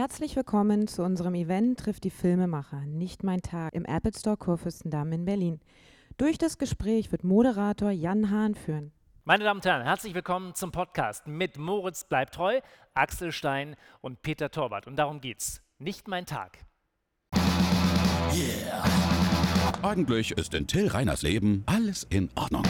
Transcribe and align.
Herzlich 0.00 0.34
willkommen 0.34 0.88
zu 0.88 1.02
unserem 1.02 1.34
Event 1.34 1.78
Trifft 1.78 2.04
die 2.04 2.10
Filmemacher, 2.10 2.86
nicht 2.86 3.22
mein 3.22 3.42
Tag 3.42 3.74
im 3.74 3.84
Apple 3.84 4.12
Store 4.18 4.38
Kurfürstendamm 4.38 5.12
in 5.12 5.26
Berlin. 5.26 5.60
Durch 6.16 6.38
das 6.38 6.56
Gespräch 6.56 7.12
wird 7.12 7.22
Moderator 7.22 7.90
Jan 7.90 8.30
Hahn 8.30 8.54
führen. 8.54 8.92
Meine 9.24 9.44
Damen 9.44 9.58
und 9.58 9.66
Herren, 9.66 9.82
herzlich 9.82 10.14
willkommen 10.14 10.54
zum 10.54 10.72
Podcast 10.72 11.26
mit 11.26 11.58
Moritz 11.58 12.04
bleibt 12.04 12.34
treu, 12.34 12.62
Axel 12.94 13.30
Stein 13.30 13.76
und 14.00 14.22
Peter 14.22 14.50
Torwart. 14.50 14.86
Und 14.86 14.96
darum 14.96 15.20
geht's. 15.20 15.60
Nicht 15.78 16.08
mein 16.08 16.24
Tag. 16.24 16.56
Eigentlich 19.82 20.30
ist 20.30 20.54
in 20.54 20.66
Till 20.66 20.88
Reiners 20.88 21.20
Leben 21.20 21.62
alles 21.66 22.04
in 22.04 22.30
Ordnung. 22.36 22.62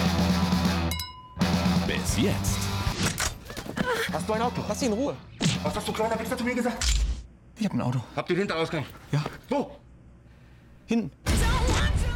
Bis 1.86 2.18
jetzt. 2.18 2.58
Hast 4.12 4.28
du 4.28 4.32
ein 4.32 4.42
Auto? 4.42 4.64
Lass 4.66 4.80
sie 4.80 4.86
in 4.86 4.94
Ruhe. 4.94 5.16
Was 5.62 5.76
hast 5.76 5.86
du 5.86 5.92
kleiner 5.92 6.18
Wichser 6.18 6.36
zu 6.36 6.42
mir 6.42 6.56
gesagt? 6.56 7.09
Ich 7.60 7.66
hab 7.66 7.74
ein 7.74 7.80
Auto. 7.82 8.00
Habt 8.16 8.30
ihr 8.30 8.36
den 8.36 8.40
Hinterausgang? 8.40 8.86
Ja. 9.12 9.22
Wo? 9.50 9.70
Hinten. 10.86 11.10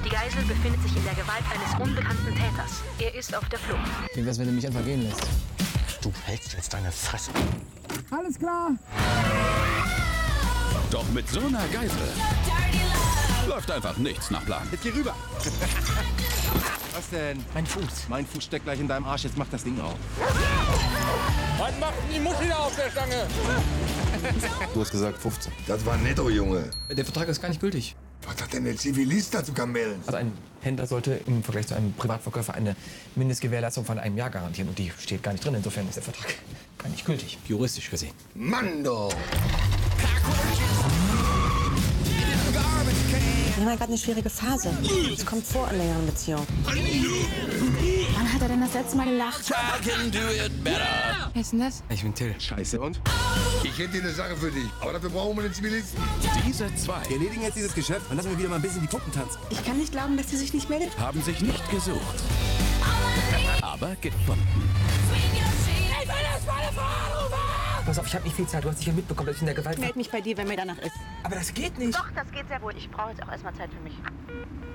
Die 0.03 0.09
Geisel 0.09 0.43
befindet 0.43 0.83
sich 0.83 0.97
in 0.97 1.05
der 1.05 1.13
Gewalt 1.13 1.45
eines 1.53 1.87
unbekannten 1.87 2.35
Täters. 2.35 2.83
Er 2.99 3.15
ist 3.15 3.37
auf 3.37 3.47
der 3.51 3.59
Flucht. 3.59 3.81
Wie 4.15 4.25
wär's, 4.25 4.39
wenn 4.39 4.47
du 4.47 4.53
mich 4.53 4.67
einfach 4.67 4.83
gehen 4.83 5.03
lässt? 5.03 5.23
Du 6.01 6.11
hältst 6.25 6.55
jetzt 6.55 6.73
deine 6.73 6.91
Fresse. 6.91 7.31
Alles 8.11 8.39
klar. 8.39 8.71
Doch 10.91 11.07
mit 11.11 11.29
so 11.29 11.41
einer 11.41 11.69
Geisel 11.69 12.09
läuft 13.47 13.71
einfach 13.71 13.99
nichts 13.99 14.31
nach 14.31 14.45
Plan. 14.47 14.67
Jetzt 14.73 14.83
geh 14.83 14.91
rüber. 14.91 15.15
Was 16.95 17.11
denn? 17.11 17.45
Mein 17.53 17.67
Fuß. 17.67 18.09
Mein 18.09 18.27
Fuß 18.27 18.45
steckt 18.45 18.65
gleich 18.65 18.81
in 18.81 18.89
deinem 18.89 19.05
Arsch. 19.05 19.25
Jetzt 19.25 19.37
mach 19.37 19.49
das 19.51 19.63
Ding 19.63 19.79
auf. 19.79 19.97
Was 21.59 21.79
macht 21.79 21.95
die 22.11 22.19
Mutti 22.19 22.49
da 22.49 22.57
auf 22.57 22.75
der 22.77 22.91
Stange? 22.91 23.27
Du 24.73 24.81
hast 24.81 24.91
gesagt 24.91 25.19
15. 25.19 25.53
Das 25.67 25.85
war 25.85 25.97
netto, 25.97 26.29
Junge. 26.31 26.71
Der 26.91 27.05
Vertrag 27.05 27.29
ist 27.29 27.41
gar 27.41 27.49
nicht 27.49 27.61
gültig. 27.61 27.95
Was 28.27 28.43
hat 28.43 28.53
denn 28.53 28.65
der 28.65 28.77
Zivilist 28.77 29.35
dazu 29.35 29.53
kamellen? 29.53 30.01
Also 30.07 30.17
ein 30.17 30.33
Händler 30.63 30.87
sollte 30.87 31.21
im 31.27 31.43
Vergleich 31.43 31.67
zu 31.67 31.75
einem 31.75 31.93
Privatverkäufer 31.93 32.55
eine 32.55 32.75
Mindestgewährleistung 33.17 33.85
von 33.85 33.99
einem 33.99 34.17
Jahr 34.17 34.31
garantieren. 34.31 34.69
Und 34.69 34.79
die 34.79 34.91
steht 34.99 35.23
gar 35.23 35.33
nicht 35.33 35.45
drin. 35.45 35.55
Insofern 35.55 35.87
ist 35.89 35.97
der 35.97 36.03
Vertrag 36.03 36.35
gar 36.79 36.89
nicht 36.89 37.05
gültig. 37.05 37.39
Juristisch 37.47 37.91
gesehen. 37.91 38.13
Mann 38.35 38.83
doch! 38.83 39.15
Wir 43.57 43.63
haben 43.63 43.69
ja 43.71 43.77
gerade 43.77 43.93
eine 43.93 43.99
schwierige 43.99 44.31
Phase. 44.31 44.71
Es 45.13 45.25
kommt 45.25 45.47
vor 45.47 45.71
in 45.71 45.79
längeren 45.79 46.07
Beziehungen. 46.07 46.47
Hat 48.35 48.43
er 48.43 48.49
denn 48.49 48.61
das 48.61 48.75
letzte 48.75 48.97
Mal 48.97 49.07
gelacht? 49.07 49.49
Wer 51.33 51.41
ist 51.41 51.53
denn 51.53 51.61
das? 51.61 51.85
Ich 51.89 52.03
bin 52.03 52.13
Till. 52.13 52.35
Scheiße. 52.37 52.81
Und? 52.81 53.01
Ich 53.63 53.79
hätte 53.79 53.99
eine 53.99 54.11
Sache 54.11 54.37
für 54.37 54.51
dich. 54.51 54.67
Aber 54.81 54.93
dafür 54.93 55.11
brauchen 55.11 55.37
wir 55.37 55.45
einen 55.45 55.55
Zivilisten. 55.55 56.03
Diese 56.45 56.75
zwei 56.75 57.01
Wir 57.09 57.17
erledigen 57.17 57.43
jetzt 57.43 57.57
dieses 57.57 57.73
Geschäft 57.73 58.11
und 58.11 58.17
lassen 58.17 58.31
wir 58.31 58.39
wieder 58.39 58.49
mal 58.49 58.57
ein 58.57 58.63
bisschen 58.63 58.81
die 58.81 58.89
Puppen 58.89 59.13
tanzen. 59.13 59.39
Ich 59.51 59.65
kann 59.65 59.79
nicht 59.79 59.93
glauben, 59.93 60.17
dass 60.17 60.31
sie 60.31 60.37
sich 60.37 60.53
nicht 60.53 60.69
meldet. 60.69 60.99
haben 60.99 61.23
sich 61.23 61.41
nicht 61.43 61.71
gesucht, 61.71 62.25
aber 63.63 63.95
gefunden. 64.01 64.71
Pass 67.85 67.99
auf, 67.99 68.07
ich 68.07 68.15
habe 68.15 68.25
nicht 68.25 68.35
viel 68.37 68.47
Zeit. 68.47 68.65
Du 68.65 68.71
hast 68.71 68.79
sicher 68.79 68.93
mitbekommen, 68.93 69.27
dass 69.27 69.37
ich 69.37 69.43
in 69.43 69.47
der 69.47 69.55
Gewalt 69.55 69.77
war. 69.77 69.85
Meld 69.85 69.97
mich 69.97 70.11
bei 70.11 70.21
dir, 70.21 70.37
wenn 70.39 70.49
mir 70.49 70.57
danach 70.57 70.79
ist. 70.79 70.95
Aber 71.23 71.35
das 71.35 71.53
geht 71.53 71.79
nicht. 71.79 71.95
Doch, 71.95 72.11
das 72.15 72.31
geht 72.33 72.49
sehr 72.49 72.63
wohl. 72.63 72.73
Ich 72.77 72.91
brauche 72.91 73.11
jetzt 73.11 73.23
auch 73.23 73.31
erstmal 73.31 73.55
Zeit 73.55 73.71
für 73.71 73.81
mich. 73.81 73.95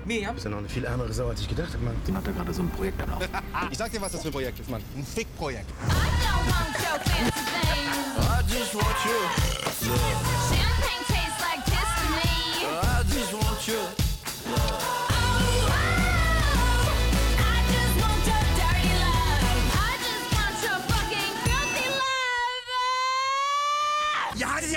Miriam? 0.04 0.36
ist 0.36 0.44
ja 0.44 0.50
noch 0.50 0.58
eine 0.58 0.68
viel 0.68 0.84
ärmere 0.84 1.12
Sau, 1.12 1.28
als 1.28 1.40
ich 1.40 1.48
gedacht 1.48 1.72
habe, 1.72 1.84
Mann. 1.84 1.96
Die 2.06 2.12
hat 2.12 2.26
da 2.26 2.30
gerade 2.30 2.54
so 2.54 2.62
ein 2.62 2.70
Projekt 2.70 3.02
am 3.02 3.10
Laufen. 3.10 3.28
Ich 3.70 3.78
sag 3.78 3.90
dir, 3.90 4.00
was 4.00 4.12
das 4.12 4.22
für 4.22 4.28
ein 4.28 4.32
Projekt 4.32 4.60
ist, 4.60 4.70
Mann. 4.70 4.82
Ein 4.96 5.04
Fick-Projekt. 5.04 5.70
Ja, 12.62 12.96
haltet 12.96 13.99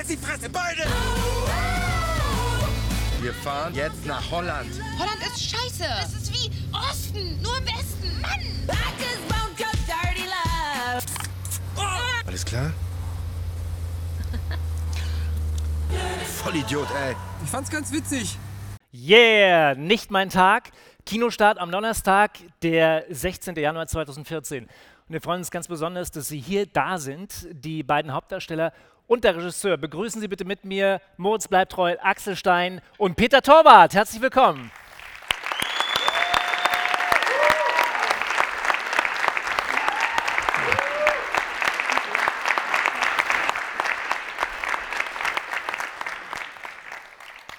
jetzt 0.04 0.12
die 0.12 0.18
Fresse, 0.26 0.50
beide! 0.50 0.84
Wir 3.22 3.34
fahren 3.34 3.74
jetzt 3.74 4.06
nach 4.06 4.30
Holland. 4.32 4.70
Holland 5.00 5.20
ist 5.26 5.42
scheiße. 5.42 5.86
Es 6.04 6.14
ist 6.14 6.34
wie 6.34 6.52
Osten, 6.74 7.42
nur 7.42 7.58
im 7.58 7.66
Westen. 7.66 8.22
Mann! 8.22 8.42
Alles 12.26 12.46
klar? 12.46 12.72
Vollidiot, 16.44 16.88
ey. 17.06 17.16
Ich 17.44 17.50
fand's 17.50 17.70
ganz 17.70 17.92
witzig. 17.92 18.40
Yeah, 18.92 19.76
nicht 19.76 20.10
mein 20.10 20.30
Tag. 20.30 20.72
Kinostart 21.06 21.58
am 21.58 21.72
Donnerstag, 21.72 22.32
der 22.62 23.06
16. 23.10 23.56
Januar 23.56 23.88
2014. 23.88 24.64
Und 24.64 24.70
wir 25.08 25.22
freuen 25.22 25.40
uns 25.40 25.52
ganz 25.52 25.68
besonders, 25.68 26.12
dass 26.12 26.28
Sie 26.28 26.40
hier 26.40 26.66
da 26.66 26.98
sind, 26.98 27.48
die 27.52 27.84
beiden 27.84 28.14
Hauptdarsteller 28.14 28.72
und 29.08 29.24
der 29.24 29.36
Regisseur. 29.36 29.78
Begrüßen 29.78 30.22
Sie 30.22 30.28
bitte 30.28 30.46
mit 30.46 30.64
mir 30.64 31.02
Moritz 31.18 31.48
bleibt 31.48 31.74
treu, 31.74 31.96
Axel 32.02 32.36
Stein 32.36 32.82
und 32.98 33.16
Peter 33.16 33.42
Torwart. 33.42 33.94
Herzlich 33.94 34.22
willkommen. 34.22 34.72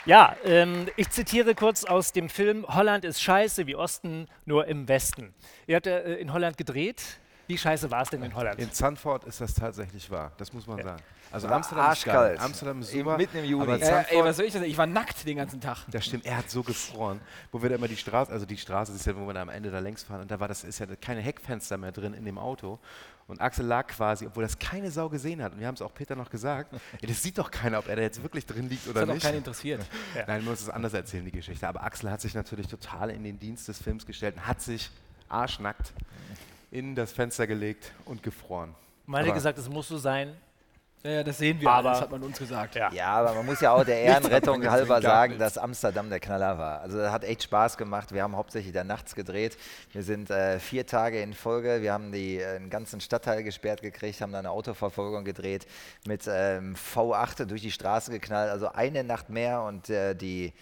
Ja, 0.07 0.37
ähm, 0.45 0.87
ich 0.97 1.09
zitiere 1.09 1.55
kurz 1.55 1.85
aus 1.85 2.13
dem 2.13 2.29
Film 2.29 2.67
Holland 2.69 3.05
ist 3.07 3.23
scheiße 3.23 3.67
wie 3.67 3.75
Osten, 3.75 4.29
nur 4.45 4.67
im 4.67 4.87
Westen. 4.87 5.35
Ihr 5.67 5.77
habt 5.77 5.87
ja 5.87 5.97
äh, 5.97 6.15
in 6.15 6.33
Holland 6.33 6.59
gedreht. 6.59 7.03
Wie 7.47 7.57
scheiße 7.59 7.91
war 7.91 8.03
es 8.03 8.11
denn 8.11 8.23
in 8.23 8.35
Holland? 8.35 8.59
In 8.59 8.73
Zandvoort 8.73 9.25
ist 9.25 9.41
das 9.41 9.55
tatsächlich 9.55 10.11
wahr. 10.11 10.33
Das 10.39 10.53
muss 10.53 10.67
man 10.67 10.83
sagen. 10.83 11.03
Also 11.31 11.49
war 11.49 11.57
Amsterdam 11.57 11.93
ist 11.93 12.05
geil. 12.05 12.15
arschkalt. 12.17 12.41
Amsterdam 12.41 12.81
ist 12.81 12.91
super. 12.93 13.17
mitten 13.17 13.39
im. 13.45 13.61
Aber 13.61 13.81
Äh, 13.81 14.05
ey, 14.11 14.25
was 14.25 14.37
soll 14.37 14.47
ich 14.47 14.53
das? 14.53 14.63
Ich 14.63 14.79
war 14.79 14.87
nackt 14.87 15.27
den 15.27 15.37
ganzen 15.37 15.61
Tag. 15.61 15.79
das 15.91 16.05
stimmt, 16.07 16.27
er 16.27 16.39
hat 16.39 16.51
so 16.51 16.63
gefroren. 16.63 17.21
Wo 17.51 17.61
wir 17.61 17.71
da 17.71 17.75
immer 17.77 17.89
die 17.89 17.97
Straße, 17.97 18.31
also 18.31 18.47
die 18.47 18.57
Straße 18.57 18.93
ist 18.93 19.05
ja, 19.07 19.17
wo 19.17 19.27
wir 19.27 19.35
da 19.35 19.43
am 19.43 19.49
Ende 19.49 19.71
da 19.71 19.79
längs 19.79 20.05
fahren 20.05 20.21
und 20.23 20.31
da 20.31 20.39
war 20.39 20.49
das 20.49 20.65
ist 20.65 20.79
ja 20.79 20.87
keine 21.01 21.21
Heckfenster 21.21 21.77
mehr 21.77 21.93
drin 21.93 22.15
in 22.15 22.25
dem 22.25 22.39
Auto. 22.39 22.79
Und 23.27 23.41
Axel 23.41 23.65
lag 23.65 23.87
quasi, 23.87 24.27
obwohl 24.27 24.43
das 24.43 24.59
keine 24.59 24.91
Sau 24.91 25.09
gesehen 25.09 25.43
hat. 25.43 25.53
Und 25.55 25.61
wir 25.61 25.67
haben 25.67 25.75
es 25.75 25.81
auch 25.83 25.95
Peter 25.95 26.15
noch 26.15 26.29
gesagt. 26.31 26.73
Ja, 27.01 27.09
das 27.09 27.23
sieht 27.23 27.39
doch 27.39 27.51
keiner, 27.51 27.79
ob 27.79 27.89
er 27.89 27.97
da 27.97 28.03
jetzt 28.03 28.23
wirklich 28.23 28.45
drin 28.47 28.69
liegt 28.69 28.87
oder 28.87 28.95
Das 28.95 29.03
hat 29.03 29.09
auch 29.09 29.15
nicht. 29.15 29.25
keinen 29.25 29.39
interessiert. 29.39 29.81
Nein, 30.27 30.43
wir 30.45 30.51
müssen 30.51 30.65
es 30.65 30.71
anders 30.71 30.93
erzählen, 30.95 31.25
die 31.25 31.31
Geschichte. 31.33 31.67
Aber 31.67 31.83
Axel 31.83 32.11
hat 32.11 32.21
sich 32.21 32.35
natürlich 32.35 32.67
total 32.67 33.11
in 33.11 33.25
den 33.25 33.39
Dienst 33.39 33.67
des 33.69 33.79
Films 33.81 34.05
gestellt 34.07 34.37
und 34.37 34.47
hat 34.47 34.61
sich 34.61 34.91
arschnackt 35.29 35.93
in 36.71 36.95
das 36.95 37.13
Fenster 37.13 37.47
gelegt 37.47 37.93
und 38.05 38.23
gefroren. 38.23 38.75
Meine 39.07 39.27
Aber- 39.29 39.35
gesagt, 39.35 39.59
es 39.59 39.69
muss 39.69 39.89
so 39.89 39.97
sein. 39.99 40.35
Ja, 41.05 41.11
ja, 41.11 41.23
das 41.23 41.37
sehen 41.37 41.61
wir. 41.61 41.69
Aber- 41.69 41.91
das 41.91 42.01
hat 42.01 42.11
man 42.11 42.23
uns 42.23 42.39
gesagt. 42.39 42.77
Ja. 42.77 42.91
Ja, 42.93 43.09
aber 43.09 43.35
man 43.35 43.45
muss 43.45 43.61
ja 43.61 43.73
auch 43.73 43.85
der 43.85 43.99
Ehrenrettung 44.01 44.67
halber 44.71 45.03
sagen, 45.03 45.39
dass 45.39 45.59
Amsterdam 45.59 46.09
der 46.09 46.19
Knaller 46.19 46.57
war. 46.59 46.81
Also 46.81 46.97
das 46.97 47.13
hat 47.13 47.25
echt 47.25 47.43
Spaß 47.43 47.77
gemacht. 47.77 48.13
Wir 48.15 48.23
haben 48.23 48.35
hauptsächlich 48.37 48.73
da 48.73 48.85
nachts 48.85 49.15
gedreht. 49.15 49.59
Wir 49.93 50.03
sind 50.03 50.31
äh, 50.31 50.59
vier 50.59 50.87
Tage 50.87 51.21
in 51.21 51.35
Folge. 51.35 51.83
Wir 51.83 51.93
haben 51.93 52.11
die, 52.11 52.39
äh, 52.39 52.57
einen 52.57 52.71
ganzen 52.71 53.03
Stadtteil 53.03 53.43
gesperrt 53.43 53.83
gekriegt, 53.83 54.23
haben 54.23 54.33
da 54.33 54.39
eine 54.39 54.51
Autoverfolgung 54.51 55.25
gedreht, 55.25 55.67
mit 56.07 56.23
ähm, 56.27 56.75
V8 56.75 57.45
durch 57.45 57.61
die 57.61 57.71
Straße 57.71 58.11
geknallt. 58.11 58.51
Also 58.51 58.69
eine 58.73 59.05
Nacht 59.05 59.29
mehr 59.29 59.61
und 59.63 59.91
äh, 59.91 60.15
die, 60.15 60.55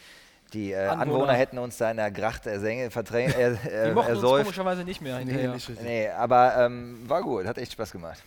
die 0.53 0.73
äh, 0.73 0.87
Anwohner. 0.89 1.03
Anwohner. 1.03 1.33
hätten 1.35 1.59
uns 1.59 1.77
da 1.77 1.89
in 1.93 1.99
der 1.99 2.11
Gracht 2.11 2.47
ersenge, 2.49 2.91
verdrängt, 2.91 3.37
äh, 3.37 3.53
Die 3.65 3.69
äh, 3.69 3.93
mochten 3.93 4.11
uns 4.11 4.17
ersäuft. 4.23 4.45
komischerweise 4.47 4.83
nicht 4.83 5.01
mehr 5.01 5.19
hinterher. 5.19 5.53
nicht 5.55 5.69
richtig. 5.69 5.87
Nee, 5.87 6.09
aber 6.09 6.57
ähm, 6.59 7.09
war 7.09 7.23
gut, 7.23 7.47
hat 7.47 7.59
echt 7.59 7.71
Spaß 7.75 7.93
gemacht. 7.93 8.21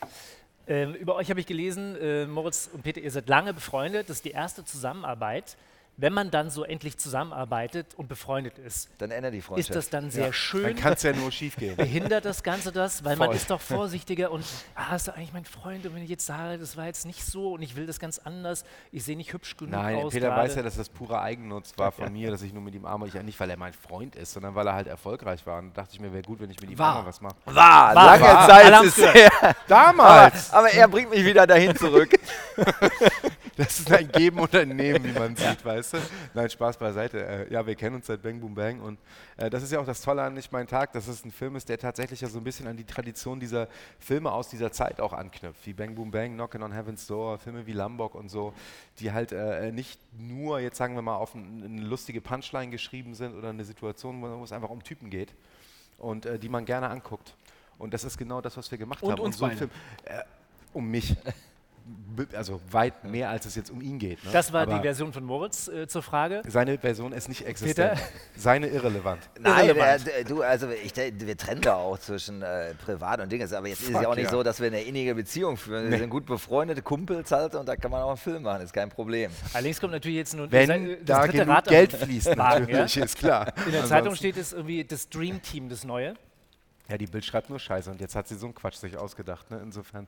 Ähm, 0.67 0.95
über 0.95 1.15
euch 1.15 1.29
habe 1.29 1.39
ich 1.39 1.45
gelesen, 1.45 1.95
äh, 2.01 2.25
Moritz 2.25 2.69
und 2.73 2.83
Peter, 2.83 2.99
ihr 2.99 3.11
seid 3.11 3.29
lange 3.29 3.53
befreundet. 3.53 4.09
Das 4.09 4.17
ist 4.17 4.25
die 4.25 4.31
erste 4.31 4.65
Zusammenarbeit. 4.65 5.57
Wenn 5.97 6.11
man 6.11 6.29
dann 6.29 6.49
so 6.49 6.65
endlich 6.65 6.97
zusammenarbeitet 6.97 7.93
und 7.95 8.09
befreundet 8.09 8.57
ist, 8.57 8.89
Dann 8.97 9.11
ändert 9.11 9.33
die 9.33 9.41
Freundschaft. 9.41 9.69
ist 9.69 9.75
das 9.75 9.89
dann 9.89 10.11
sehr 10.11 10.25
Dann 10.25 10.33
schön. 10.33 10.75
kann 10.75 10.93
es 10.93 11.03
ja 11.03 11.13
nur 11.13 11.31
schief 11.31 11.55
gehen. 11.55 11.75
Behindert 11.77 12.25
das 12.25 12.43
Ganze 12.43 12.73
das? 12.73 13.03
Weil 13.05 13.15
man 13.15 13.27
Voll. 13.27 13.35
ist 13.37 13.49
doch 13.49 13.61
vorsichtiger 13.75 14.29
und, 14.31 14.43
ah, 14.75 14.93
ist 14.95 15.07
eigentlich 15.09 15.31
mein 15.31 15.45
Freund 15.45 15.85
und 15.85 15.95
wenn 15.95 16.03
ich 16.03 16.09
jetzt 16.09 16.25
sage, 16.25 16.57
das 16.57 16.75
war 16.75 16.85
jetzt 16.85 17.05
nicht 17.05 17.23
so 17.25 17.53
und 17.53 17.61
ich 17.61 17.77
will 17.77 17.85
das 17.85 17.99
ganz 17.99 18.19
anders, 18.19 18.65
ich 18.91 19.05
sehe 19.05 19.15
nicht 19.15 19.31
hübsch 19.31 19.55
genug 19.55 19.71
Nein, 19.73 19.95
aus 19.97 20.11
Peter 20.11 20.27
gerade. 20.27 20.41
weiß 20.41 20.55
ja, 20.55 20.63
dass 20.63 20.75
das 20.75 20.89
purer 20.89 21.21
Eigennutz 21.21 21.71
war 21.77 21.93
von 21.93 22.11
mir, 22.11 22.29
dass 22.29 22.41
ich 22.41 22.51
nur 22.51 22.61
mit 22.61 22.75
ihm 22.75 22.85
arbeite. 22.85 23.15
Ja, 23.17 23.23
nicht, 23.23 23.39
weil 23.39 23.49
er 23.49 23.57
mein 23.57 23.73
Freund 23.73 24.15
ist, 24.17 24.33
sondern 24.33 24.53
weil 24.55 24.67
er 24.67 24.73
halt 24.73 24.87
erfolgreich 24.87 25.45
war. 25.47 25.59
Und 25.59 25.77
da 25.77 25.81
dachte 25.83 25.93
ich 25.93 26.01
mir, 26.01 26.11
wäre 26.11 26.23
gut, 26.23 26.41
wenn 26.41 26.49
ich 26.49 26.59
mit 26.59 26.71
ihm 26.71 26.77
War. 26.77 27.05
was 27.05 27.21
mache. 27.21 27.35
War, 27.45 27.95
War, 27.95 28.05
lange 28.05 28.23
war. 28.23 28.47
Zeit 28.49 28.73
haben's 28.73 28.97
ist 28.97 29.13
her. 29.13 29.31
Damals! 29.67 30.49
Aber, 30.51 30.67
aber 30.67 30.71
er 30.73 30.87
bringt 30.89 31.09
mich 31.09 31.23
wieder 31.23 31.47
dahin 31.47 31.73
zurück. 31.75 32.09
Das 33.57 33.79
ist 33.79 33.91
ein 33.91 34.11
Geben 34.11 34.39
und 34.39 34.53
ein 34.53 34.69
Nehmen, 34.69 35.03
wie 35.03 35.17
man 35.17 35.35
sieht, 35.35 35.63
weißt 35.63 35.93
du? 35.93 35.97
Nein, 36.33 36.49
Spaß 36.49 36.77
beiseite. 36.77 37.25
Äh, 37.25 37.53
ja, 37.53 37.65
wir 37.65 37.75
kennen 37.75 37.95
uns 37.95 38.07
seit 38.07 38.21
Bang 38.21 38.39
Boom 38.39 38.53
Bang 38.53 38.81
und 38.81 38.99
äh, 39.37 39.49
das 39.49 39.63
ist 39.63 39.71
ja 39.71 39.79
auch 39.79 39.85
das 39.85 40.01
Tolle 40.01 40.23
an 40.23 40.33
Nicht 40.33 40.51
mein 40.51 40.67
Tag, 40.67 40.91
dass 40.93 41.07
es 41.07 41.23
ein 41.23 41.31
Film 41.31 41.55
ist, 41.55 41.69
der 41.69 41.77
tatsächlich 41.77 42.21
ja 42.21 42.27
so 42.27 42.37
ein 42.39 42.43
bisschen 42.43 42.67
an 42.67 42.75
die 42.75 42.83
Tradition 42.83 43.39
dieser 43.39 43.67
Filme 43.99 44.31
aus 44.31 44.49
dieser 44.49 44.71
Zeit 44.71 44.99
auch 44.99 45.13
anknüpft, 45.13 45.65
wie 45.65 45.73
Bang 45.73 45.95
Boom 45.95 46.11
Bang, 46.11 46.33
Knockin' 46.33 46.63
on 46.63 46.73
Heaven's 46.73 47.07
Door, 47.07 47.39
Filme 47.39 47.65
wie 47.65 47.73
Lombok 47.73 48.15
und 48.15 48.29
so, 48.29 48.53
die 48.99 49.11
halt 49.11 49.31
äh, 49.31 49.71
nicht 49.71 49.99
nur, 50.17 50.59
jetzt 50.59 50.77
sagen 50.77 50.95
wir 50.95 51.01
mal, 51.01 51.15
auf 51.15 51.33
ein, 51.33 51.63
eine 51.63 51.81
lustige 51.81 52.21
Punchline 52.21 52.71
geschrieben 52.71 53.15
sind 53.15 53.35
oder 53.35 53.49
eine 53.49 53.63
Situation, 53.63 54.21
wo 54.21 54.43
es 54.43 54.51
einfach 54.51 54.69
um 54.69 54.83
Typen 54.83 55.09
geht 55.09 55.33
und 55.97 56.25
äh, 56.25 56.37
die 56.39 56.49
man 56.49 56.65
gerne 56.65 56.89
anguckt. 56.89 57.35
Und 57.77 57.93
das 57.93 58.03
ist 58.03 58.17
genau 58.17 58.41
das, 58.41 58.55
was 58.57 58.69
wir 58.71 58.77
gemacht 58.77 59.03
Und 59.03 59.11
haben. 59.11 59.21
uns 59.21 59.37
so 59.37 59.45
ein. 59.45 59.57
Film, 59.57 59.69
äh, 60.05 60.21
um 60.73 60.89
mich. 60.89 61.15
Also 62.33 62.61
weit 62.71 63.03
mehr, 63.03 63.29
als 63.29 63.45
es 63.45 63.55
jetzt 63.55 63.69
um 63.69 63.81
ihn 63.81 63.99
geht. 63.99 64.23
Ne? 64.23 64.31
Das 64.31 64.51
war 64.53 64.63
Aber 64.63 64.75
die 64.75 64.81
Version 64.81 65.13
von 65.13 65.23
Moritz 65.23 65.67
äh, 65.67 65.87
zur 65.87 66.01
Frage. 66.01 66.41
Seine 66.47 66.77
Version 66.79 67.11
ist 67.11 67.27
nicht 67.27 67.45
existent. 67.45 67.93
Peter? 67.93 68.07
Seine 68.35 68.67
irrelevant. 68.67 69.21
Nein, 69.39 69.67
Irrelevant. 69.67 70.07
äh, 70.07 70.23
du, 70.23 70.41
also 70.41 70.69
ich, 70.69 70.95
wir 70.95 71.37
trennen 71.37 71.61
da 71.61 71.75
auch 71.75 71.99
zwischen 71.99 72.41
äh, 72.41 72.73
Privat 72.75 73.19
und 73.19 73.31
Dinges, 73.31 73.53
aber 73.53 73.67
jetzt 73.67 73.81
ist 73.81 73.87
es 73.89 73.93
Fuck, 73.93 74.01
ja 74.03 74.07
auch 74.09 74.15
nicht 74.15 74.25
ja. 74.25 74.31
so, 74.31 74.41
dass 74.43 74.59
wir 74.59 74.67
eine 74.67 74.81
innige 74.81 75.13
Beziehung 75.13 75.57
führen. 75.57 75.85
Nee. 75.85 75.91
Wir 75.91 75.97
sind 75.99 76.09
gut 76.09 76.25
befreundete 76.25 76.81
Kumpels 76.81 77.31
halt 77.31 77.53
und 77.53 77.67
da 77.67 77.75
kann 77.75 77.91
man 77.91 78.01
auch 78.01 78.09
einen 78.09 78.17
Film 78.17 78.43
machen, 78.43 78.61
ist 78.63 78.73
kein 78.73 78.89
Problem. 78.89 79.29
Allerdings 79.53 79.79
kommt 79.79 79.93
natürlich 79.93 80.17
jetzt 80.17 80.33
nur 80.35 80.51
Wenn 80.51 80.67
das 80.69 80.97
da 81.05 81.21
dritte 81.21 81.37
genug 81.39 81.55
Rad 81.55 81.67
am 81.67 81.73
Geld 81.73 81.93
fließt, 81.93 82.35
natürlich, 82.35 82.97
ist 82.97 83.17
klar. 83.17 83.53
In 83.65 83.73
der 83.73 83.81
Zeitung 83.81 83.97
Ansonsten- 83.97 84.15
steht 84.17 84.37
es 84.37 84.53
irgendwie 84.53 84.83
das 84.85 85.09
Dream 85.09 85.41
Team, 85.41 85.69
das 85.69 85.83
Neue. 85.83 86.15
Ja, 86.87 86.97
die 86.97 87.07
Bild 87.07 87.25
schreibt 87.25 87.49
nur 87.49 87.59
Scheiße 87.59 87.91
und 87.91 87.99
jetzt 87.99 88.15
hat 88.15 88.27
sie 88.27 88.35
so 88.35 88.45
einen 88.45 88.55
Quatsch 88.55 88.75
sich 88.75 88.95
ausgedacht. 88.97 89.49
Ne? 89.51 89.59
Insofern, 89.63 90.07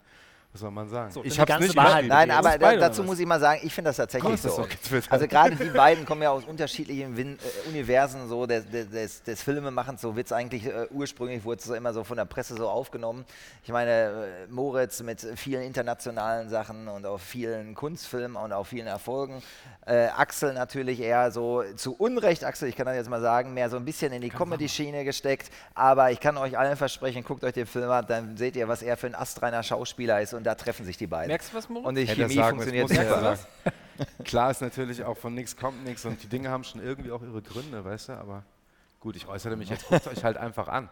was 0.54 0.62
soll 0.62 0.72
man 0.72 0.90
sagen? 0.90 1.12
So, 1.12 1.24
ich 1.24 1.38
ganze 1.38 1.60
nicht 1.68 1.76
Wahrheit. 1.76 2.08
Nein, 2.08 2.32
aber 2.32 2.52
da, 2.52 2.58
beide, 2.58 2.80
dazu 2.80 3.04
muss 3.04 3.20
ich 3.20 3.26
mal 3.28 3.40
sagen, 3.40 3.60
ich 3.64 3.72
finde 3.74 3.90
das 3.90 3.98
tatsächlich 3.98 4.42
das 4.42 4.56
so. 4.56 4.64
getwittert? 4.64 5.12
Also 5.12 5.28
gerade 5.28 5.56
die 5.56 5.70
beiden 5.78 6.06
kommen 6.06 6.24
ja 6.24 6.32
aus 6.32 6.46
unterschiedlichen 6.46 7.16
Win 7.16 7.38
äh, 7.38 7.70
Universen 7.70 8.28
so 8.28 8.46
des, 8.48 8.68
des- 8.70 8.90
des, 8.90 9.24
des 9.24 9.44
Filmemachens. 9.44 10.02
So 10.02 10.16
wird 10.16 10.26
es 10.28 10.32
eigentlich 10.32 10.66
äh, 10.66 10.88
ursprünglich, 10.92 11.44
wurde 11.44 11.60
es 11.60 11.66
so 11.66 11.76
immer 11.76 11.94
so 11.94 12.04
von 12.04 12.18
der 12.18 12.26
Presse 12.26 12.56
so 12.56 12.68
aufgenommen. 12.70 13.26
Ich 13.64 13.70
meine, 13.70 13.92
äh, 13.92 14.48
Moritz 14.50 15.04
mit 15.04 15.22
vielen 15.36 15.62
internationalen 15.64 16.50
Sachen 16.50 16.88
und 16.88 17.06
auch 17.06 17.20
vielen 17.20 17.76
Kunstfilmen 17.76 18.36
und 18.38 18.52
auch 18.54 18.66
vielen 18.66 18.88
Erfolgen. 18.88 19.44
Äh, 19.86 20.08
Axel 20.08 20.54
natürlich 20.54 21.00
eher 21.00 21.30
so 21.32 21.64
zu 21.76 21.94
Unrecht, 21.96 22.44
Axel, 22.44 22.68
ich 22.70 22.76
kann 22.76 22.86
das 22.88 22.96
jetzt 22.96 23.10
mal 23.10 23.22
sagen, 23.22 23.54
mehr 23.54 23.70
so 23.70 23.78
ein 23.78 23.86
bisschen 23.86 24.12
in 24.12 24.22
die 24.22 24.30
Comedy-Schiene 24.30 25.04
gesteckt. 25.04 25.52
Aber 25.76 26.12
ich 26.12 26.20
kann 26.20 26.38
euch 26.38 26.58
allen 26.58 26.78
versprechen, 26.78 27.24
guckt 27.24 27.44
euch 27.44 27.54
den 27.54 27.68
Film 27.68 27.92
an, 27.92 28.06
dann 28.08 28.38
seht 28.38 28.56
ihr, 28.56 28.68
was 28.68 28.82
er 28.82 28.98
für 28.98 29.08
ein 29.08 29.16
astreiner 29.16 29.62
Schauspieler 29.62 30.22
ist 30.22 30.34
und 30.38 30.44
da 30.44 30.56
treffen 30.56 30.86
sich 30.86 30.98
die 30.98 31.08
beiden. 31.08 31.28
Merkst 31.28 31.52
du 31.52 31.58
was, 31.58 31.70
Moritz? 31.70 31.88
Und 31.88 31.96
die 31.96 32.08
Hätte 32.08 32.22
Chemie 32.22 32.36
sagen, 32.36 32.58
funktioniert 32.58 32.92
er 32.92 33.36
super. 33.36 33.48
Klar 34.24 34.52
ist 34.52 34.62
natürlich 34.62 35.04
auch 35.04 35.18
von 35.18 35.34
nichts 35.34 35.58
kommt 35.58 35.84
nichts 35.84 36.06
und 36.06 36.22
die 36.22 36.28
Dinge 36.28 36.50
haben 36.50 36.64
schon 36.64 36.82
irgendwie 36.82 37.12
auch 37.12 37.22
ihre 37.22 37.42
Gründe, 37.42 37.84
weißt 37.84 38.10
du, 38.10 38.14
aber 38.14 38.44
gut, 39.00 39.16
ich 39.16 39.28
äußere 39.28 39.56
mich 39.56 39.70
jetzt, 39.70 39.88
guckt 39.88 40.08
euch 40.08 40.24
halt 40.24 40.38
einfach 40.38 40.68
an. 40.68 40.90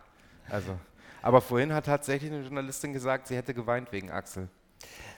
Also, 0.49 0.77
aber 1.21 1.41
vorhin 1.41 1.73
hat 1.73 1.85
tatsächlich 1.85 2.31
eine 2.31 2.41
Journalistin 2.41 2.93
gesagt, 2.93 3.27
sie 3.27 3.35
hätte 3.35 3.53
geweint 3.53 3.91
wegen 3.91 4.11
Axel. 4.11 4.49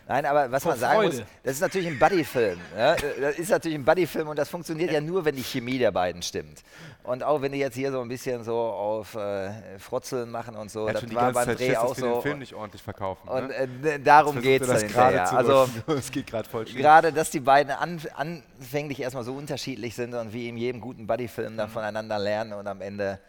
Nein, 0.10 0.26
aber 0.26 0.50
was 0.52 0.64
Vor 0.64 0.72
man 0.72 0.80
sagen 0.80 1.04
muss, 1.04 1.16
Freude. 1.16 1.28
das 1.44 1.54
ist 1.56 1.62
natürlich 1.62 1.88
ein 1.88 2.00
Buddy-Film. 2.00 2.60
Ja? 2.78 2.96
Das 3.20 3.38
ist 3.38 3.50
natürlich 3.50 3.78
ein 3.78 3.84
Buddy-Film 3.84 4.30
und 4.30 4.40
das 4.40 4.48
funktioniert 4.48 4.92
ja 4.92 5.02
nur, 5.02 5.26
wenn 5.26 5.36
die 5.36 5.44
Chemie 5.44 5.78
der 5.78 5.92
beiden 5.92 6.22
stimmt. 6.22 6.64
Und 7.04 7.24
auch 7.24 7.42
wenn 7.42 7.52
die 7.52 7.60
jetzt 7.60 7.76
hier 7.76 7.92
so 7.92 8.00
ein 8.02 8.08
bisschen 8.08 8.44
so 8.44 8.56
auf 8.58 9.16
äh, 9.16 9.50
Frotzeln 9.80 10.30
machen 10.32 10.56
und 10.56 10.72
so, 10.72 10.88
hat 10.88 10.96
das 10.96 11.14
war 11.16 11.32
beim 11.34 11.46
Zeit 11.46 11.60
Dreh 11.60 11.68
Schiss, 11.70 11.78
auch 11.78 11.98
wir 11.98 12.04
den 12.06 12.14
so. 12.14 12.22
Film 12.22 12.40
nicht 12.40 12.54
ordentlich 12.54 12.82
verkaufen. 12.82 13.28
Und 13.28 13.48
ne? 13.50 13.54
äh, 13.56 13.68
d- 13.68 14.00
darum 14.00 14.42
geht 14.42 14.62
es 14.62 14.68
dann 14.68 14.88
gerade 14.88 15.24
Also 15.38 15.68
es 15.88 16.10
geht 16.12 16.28
gerade 16.28 16.48
voll 16.48 16.66
schief. 16.68 16.78
gerade, 16.78 17.12
dass 17.12 17.30
die 17.30 17.40
beiden 17.42 17.72
an, 17.74 18.00
anfänglich 18.16 19.02
erstmal 19.02 19.24
so 19.26 19.34
unterschiedlich 19.34 19.96
sind 19.96 20.14
und 20.14 20.32
wie 20.34 20.48
in 20.50 20.58
jedem 20.58 20.80
guten 20.82 21.06
Buddy-Film 21.08 21.58
dann 21.58 21.70
voneinander 21.70 22.18
lernen 22.20 22.54
und 22.54 22.68
am 22.68 22.82
Ende, 22.82 23.20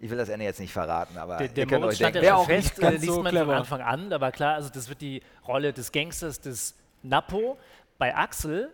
ich 0.00 0.10
will 0.10 0.16
das 0.18 0.28
Ende 0.28 0.44
jetzt 0.44 0.60
nicht 0.60 0.72
verraten, 0.72 1.16
aber 1.18 1.38
Der, 1.38 1.48
der 1.48 1.64
ihr 1.64 1.68
könnt 1.80 1.94
stand 1.94 2.14
ja 2.16 2.34
auch 2.36 2.46
fest, 2.46 2.68
nicht 2.76 2.80
ganz 2.80 2.94
äh, 2.96 2.98
liest 3.00 3.12
so 3.12 3.22
man 3.22 3.30
clever. 3.32 3.46
von 3.46 3.54
Anfang 3.56 3.80
an, 3.82 4.10
da 4.10 4.20
war 4.20 4.32
klar, 4.32 4.54
also 4.54 4.68
das 4.72 4.88
wird 4.88 5.00
die 5.00 5.22
Rolle 5.46 5.72
des 5.72 5.90
Gangsters, 5.92 6.40
des 6.40 6.74
Napo. 7.02 7.58
Bei 7.98 8.14
Axel 8.16 8.70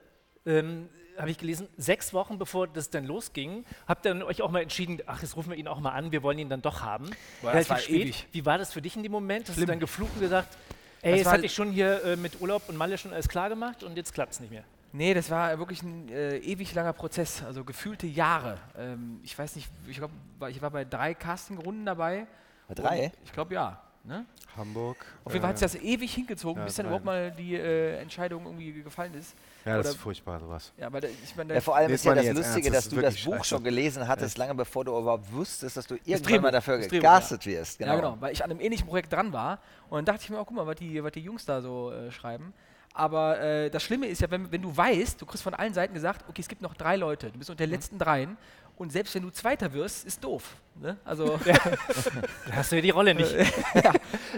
ähm, 0.47 0.89
habe 1.19 1.31
ich 1.31 1.39
gelesen, 1.39 1.69
sechs 1.77 2.13
Wochen 2.13 2.39
bevor 2.39 2.67
das 2.69 2.91
dann 2.91 3.05
losging, 3.07 3.65
habt 3.87 4.05
ihr 4.05 4.11
dann 4.13 4.23
euch 4.23 4.43
auch 4.43 4.51
mal 4.51 4.61
entschieden, 4.63 5.01
ach, 5.07 5.23
jetzt 5.23 5.37
rufen 5.37 5.51
wir 5.51 5.57
ihn 5.57 5.69
auch 5.69 5.79
mal 5.81 5.93
an, 5.93 6.13
wir 6.13 6.23
wollen 6.23 6.39
ihn 6.39 6.49
dann 6.49 6.61
doch 6.63 6.83
haben. 6.83 7.09
Boah, 7.41 7.53
das 7.53 7.71
war 7.71 7.79
spät. 7.79 8.03
ewig. 8.03 8.27
Wie 8.33 8.45
war 8.45 8.59
das 8.59 8.73
für 8.73 8.83
dich 8.83 8.97
in 8.97 9.03
dem 9.03 9.13
Moment? 9.13 9.47
Hast 9.49 9.55
Schlimm. 9.55 9.67
du 9.67 9.73
dann 9.73 9.81
geflucht 9.81 10.11
und 10.17 10.21
gesagt, 10.21 10.57
ey, 11.03 11.11
Das 11.13 11.19
jetzt 11.21 11.27
war- 11.27 11.33
hatte 11.35 11.47
ich 11.47 11.55
schon 11.55 11.71
hier 11.71 12.05
äh, 12.05 12.17
mit 12.17 12.41
Urlaub 12.41 12.63
und 12.69 12.77
Malle 12.77 12.99
schon 12.99 13.13
alles 13.13 13.29
klar 13.29 13.49
gemacht 13.49 13.83
und 13.83 13.97
jetzt 13.97 14.13
klappt 14.13 14.33
es 14.33 14.41
nicht 14.41 14.51
mehr. 14.51 14.65
Nee, 14.97 15.13
das 15.13 15.29
war 15.29 15.59
wirklich 15.59 15.83
ein 15.83 16.09
äh, 16.09 16.37
ewig 16.39 16.73
langer 16.73 16.93
Prozess, 16.93 17.43
also 17.43 17.65
gefühlte 17.65 18.07
Jahre. 18.07 18.59
Ähm, 18.79 19.19
ich 19.25 19.37
weiß 19.37 19.57
nicht, 19.57 19.69
ich 19.89 19.97
glaube, 19.97 20.15
ich 20.49 20.63
war 20.63 20.71
bei 20.71 20.85
drei 20.85 21.15
Castingrunden 21.15 21.85
dabei. 21.85 22.29
Bei 22.69 22.75
drei? 22.75 23.13
Ich 23.25 23.33
glaube 23.33 23.55
ja. 23.55 23.81
Ne? 24.05 24.25
Hamburg. 24.57 24.99
Auf 25.25 25.33
jeden 25.33 25.41
Fall 25.43 25.49
hat 25.49 25.57
äh, 25.63 25.67
sich 25.67 25.81
das 25.81 25.83
ewig 25.83 26.13
hingezogen, 26.15 26.61
ja, 26.61 26.67
bis 26.67 26.77
dann 26.77 26.87
überhaupt 26.87 27.07
mal 27.07 27.33
die 27.33 27.57
äh, 27.57 27.97
Entscheidung 28.01 28.45
irgendwie 28.45 28.83
gefallen 28.83 29.15
ist. 29.15 29.35
Ja, 29.65 29.79
das 29.79 29.87
Oder- 29.87 29.91
ist 29.95 30.01
furchtbar, 30.01 30.39
sowas. 30.39 30.73
Ja, 30.77 30.87
aber 30.87 31.01
da, 31.01 31.09
ich 31.09 31.35
meine, 31.35 31.55
Ja, 31.55 31.61
vor 31.63 31.75
allem 31.75 31.91
ist 31.91 32.05
ja 32.05 32.15
das 32.15 32.27
das 32.27 32.35
Lustige, 32.37 32.69
ernst, 32.69 32.69
das 32.69 32.73
dass 32.73 32.87
ist 32.87 32.93
du 32.93 33.01
das 33.01 33.25
Buch 33.25 33.33
scheiße. 33.39 33.45
schon 33.49 33.65
gelesen 33.65 34.07
hattest, 34.07 34.39
lange 34.39 34.55
bevor 34.55 34.85
du 34.85 34.97
überhaupt 34.97 35.33
wusstest, 35.33 35.77
dass 35.77 35.87
du 35.89 35.97
irgendwann 36.05 36.43
mal 36.43 36.51
dafür 36.53 36.77
das 36.79 36.89
gecastet 36.89 37.47
wirst. 37.47 37.81
Ja, 37.81 37.97
genau, 37.97 38.17
weil 38.21 38.33
ich 38.33 38.45
an 38.45 38.51
einem 38.51 38.61
ähnlichen 38.61 38.87
Projekt 38.87 39.13
dran 39.13 39.33
war. 39.33 39.59
Und 39.89 39.97
dann 39.97 40.05
dachte 40.05 40.23
ich 40.23 40.31
mir, 40.31 40.39
oh, 40.39 40.45
guck 40.45 40.55
mal, 40.55 40.67
was 40.67 40.77
die, 40.77 41.03
was 41.03 41.11
die 41.13 41.21
Jungs 41.21 41.47
da 41.47 41.61
so 41.63 41.91
äh, 41.91 42.13
schreiben. 42.13 42.53
Aber 42.95 43.41
äh, 43.41 43.71
das 43.71 43.83
Schlimme 43.83 44.07
ist 44.07 44.21
ja, 44.23 44.31
wenn, 44.31 44.51
wenn 44.53 44.63
du 44.63 44.75
weißt, 44.75 45.21
du 45.21 45.27
kriegst 45.27 45.43
von 45.43 45.53
allen 45.55 45.75
Seiten 45.75 45.93
gesagt, 45.95 46.25
okay, 46.29 46.41
es 46.41 46.49
gibt 46.49 46.63
noch 46.63 46.75
drei 46.75 46.97
Leute, 46.97 47.31
du 47.31 47.39
bist 47.39 47.51
unter 47.51 47.65
den 47.67 47.71
letzten 47.73 47.99
dreien. 47.99 48.37
Und 48.77 48.91
selbst 48.91 49.15
wenn 49.15 49.23
du 49.23 49.31
Zweiter 49.31 49.73
wirst, 49.73 50.05
ist 50.05 50.23
doof. 50.25 50.57
Ne? 50.81 50.97
Also, 51.05 51.39
Da 52.47 52.53
hast 52.57 52.73
du 52.73 52.77
ja 52.77 52.83
die 52.83 52.91
Rolle 52.91 53.15
nicht. 53.15 53.33
ja. 53.75 53.93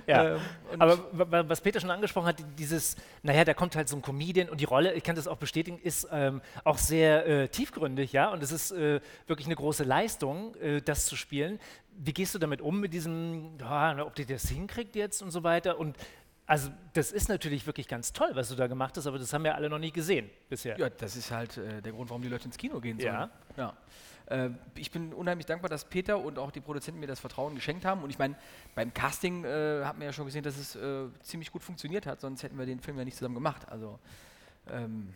Ja. 0.06 0.24
Ähm, 0.34 0.40
Aber 0.78 0.98
wa- 1.12 1.26
wa- 1.30 1.44
was 1.48 1.60
Peter 1.62 1.80
schon 1.80 1.90
angesprochen 1.90 2.26
hat, 2.26 2.36
dieses, 2.58 2.96
naja, 3.22 3.44
da 3.46 3.54
kommt 3.54 3.76
halt 3.76 3.88
so 3.88 3.96
ein 3.96 4.02
Comedian 4.02 4.50
und 4.50 4.60
die 4.60 4.66
Rolle, 4.66 4.92
ich 4.92 5.02
kann 5.04 5.16
das 5.16 5.26
auch 5.26 5.38
bestätigen, 5.38 5.78
ist 5.82 6.08
ähm, 6.12 6.42
auch 6.64 6.76
sehr 6.76 7.26
äh, 7.26 7.48
tiefgründig, 7.48 8.12
ja, 8.12 8.28
und 8.30 8.42
es 8.42 8.52
ist 8.52 8.72
äh, 8.72 9.00
wirklich 9.26 9.46
eine 9.46 9.56
große 9.56 9.84
Leistung, 9.84 10.54
äh, 10.56 10.82
das 10.82 11.06
zu 11.06 11.16
spielen. 11.16 11.58
Wie 11.98 12.12
gehst 12.12 12.34
du 12.34 12.38
damit 12.38 12.60
um, 12.60 12.78
mit 12.80 12.92
diesem, 12.92 13.56
ja, 13.58 14.04
ob 14.04 14.14
die 14.16 14.26
das 14.26 14.46
hinkriegt 14.50 14.96
jetzt 14.96 15.22
und 15.22 15.30
so 15.30 15.44
weiter? 15.44 15.78
Und 15.78 15.96
also, 16.46 16.70
das 16.92 17.10
ist 17.10 17.28
natürlich 17.28 17.66
wirklich 17.66 17.88
ganz 17.88 18.12
toll, 18.12 18.30
was 18.34 18.48
du 18.48 18.54
da 18.54 18.68
gemacht 18.68 18.96
hast, 18.96 19.06
aber 19.06 19.18
das 19.18 19.32
haben 19.32 19.42
wir 19.44 19.54
alle 19.54 19.68
noch 19.68 19.78
nie 19.78 19.90
gesehen 19.90 20.30
bisher. 20.48 20.78
Ja, 20.78 20.88
das 20.88 21.16
ist 21.16 21.30
halt 21.30 21.56
äh, 21.56 21.82
der 21.82 21.92
Grund, 21.92 22.08
warum 22.08 22.22
die 22.22 22.28
Leute 22.28 22.44
ins 22.44 22.56
Kino 22.56 22.80
gehen 22.80 23.00
sollen. 23.00 23.12
Ja. 23.12 23.30
ja. 23.56 23.76
Äh, 24.26 24.50
ich 24.76 24.90
bin 24.90 25.12
unheimlich 25.12 25.46
dankbar, 25.46 25.68
dass 25.68 25.84
Peter 25.84 26.18
und 26.18 26.38
auch 26.38 26.52
die 26.52 26.60
Produzenten 26.60 27.00
mir 27.00 27.06
das 27.06 27.18
Vertrauen 27.18 27.56
geschenkt 27.56 27.84
haben. 27.84 28.02
Und 28.02 28.10
ich 28.10 28.18
meine, 28.18 28.36
beim 28.74 28.94
Casting 28.94 29.44
äh, 29.44 29.84
hat 29.84 29.96
man 29.98 30.06
ja 30.06 30.12
schon 30.12 30.26
gesehen, 30.26 30.44
dass 30.44 30.56
es 30.56 30.76
äh, 30.76 31.06
ziemlich 31.22 31.50
gut 31.50 31.64
funktioniert 31.64 32.06
hat, 32.06 32.20
sonst 32.20 32.44
hätten 32.44 32.58
wir 32.58 32.66
den 32.66 32.80
Film 32.80 32.96
ja 32.98 33.04
nicht 33.04 33.16
zusammen 33.16 33.34
gemacht. 33.34 33.68
Also, 33.68 33.98
ähm, 34.70 35.14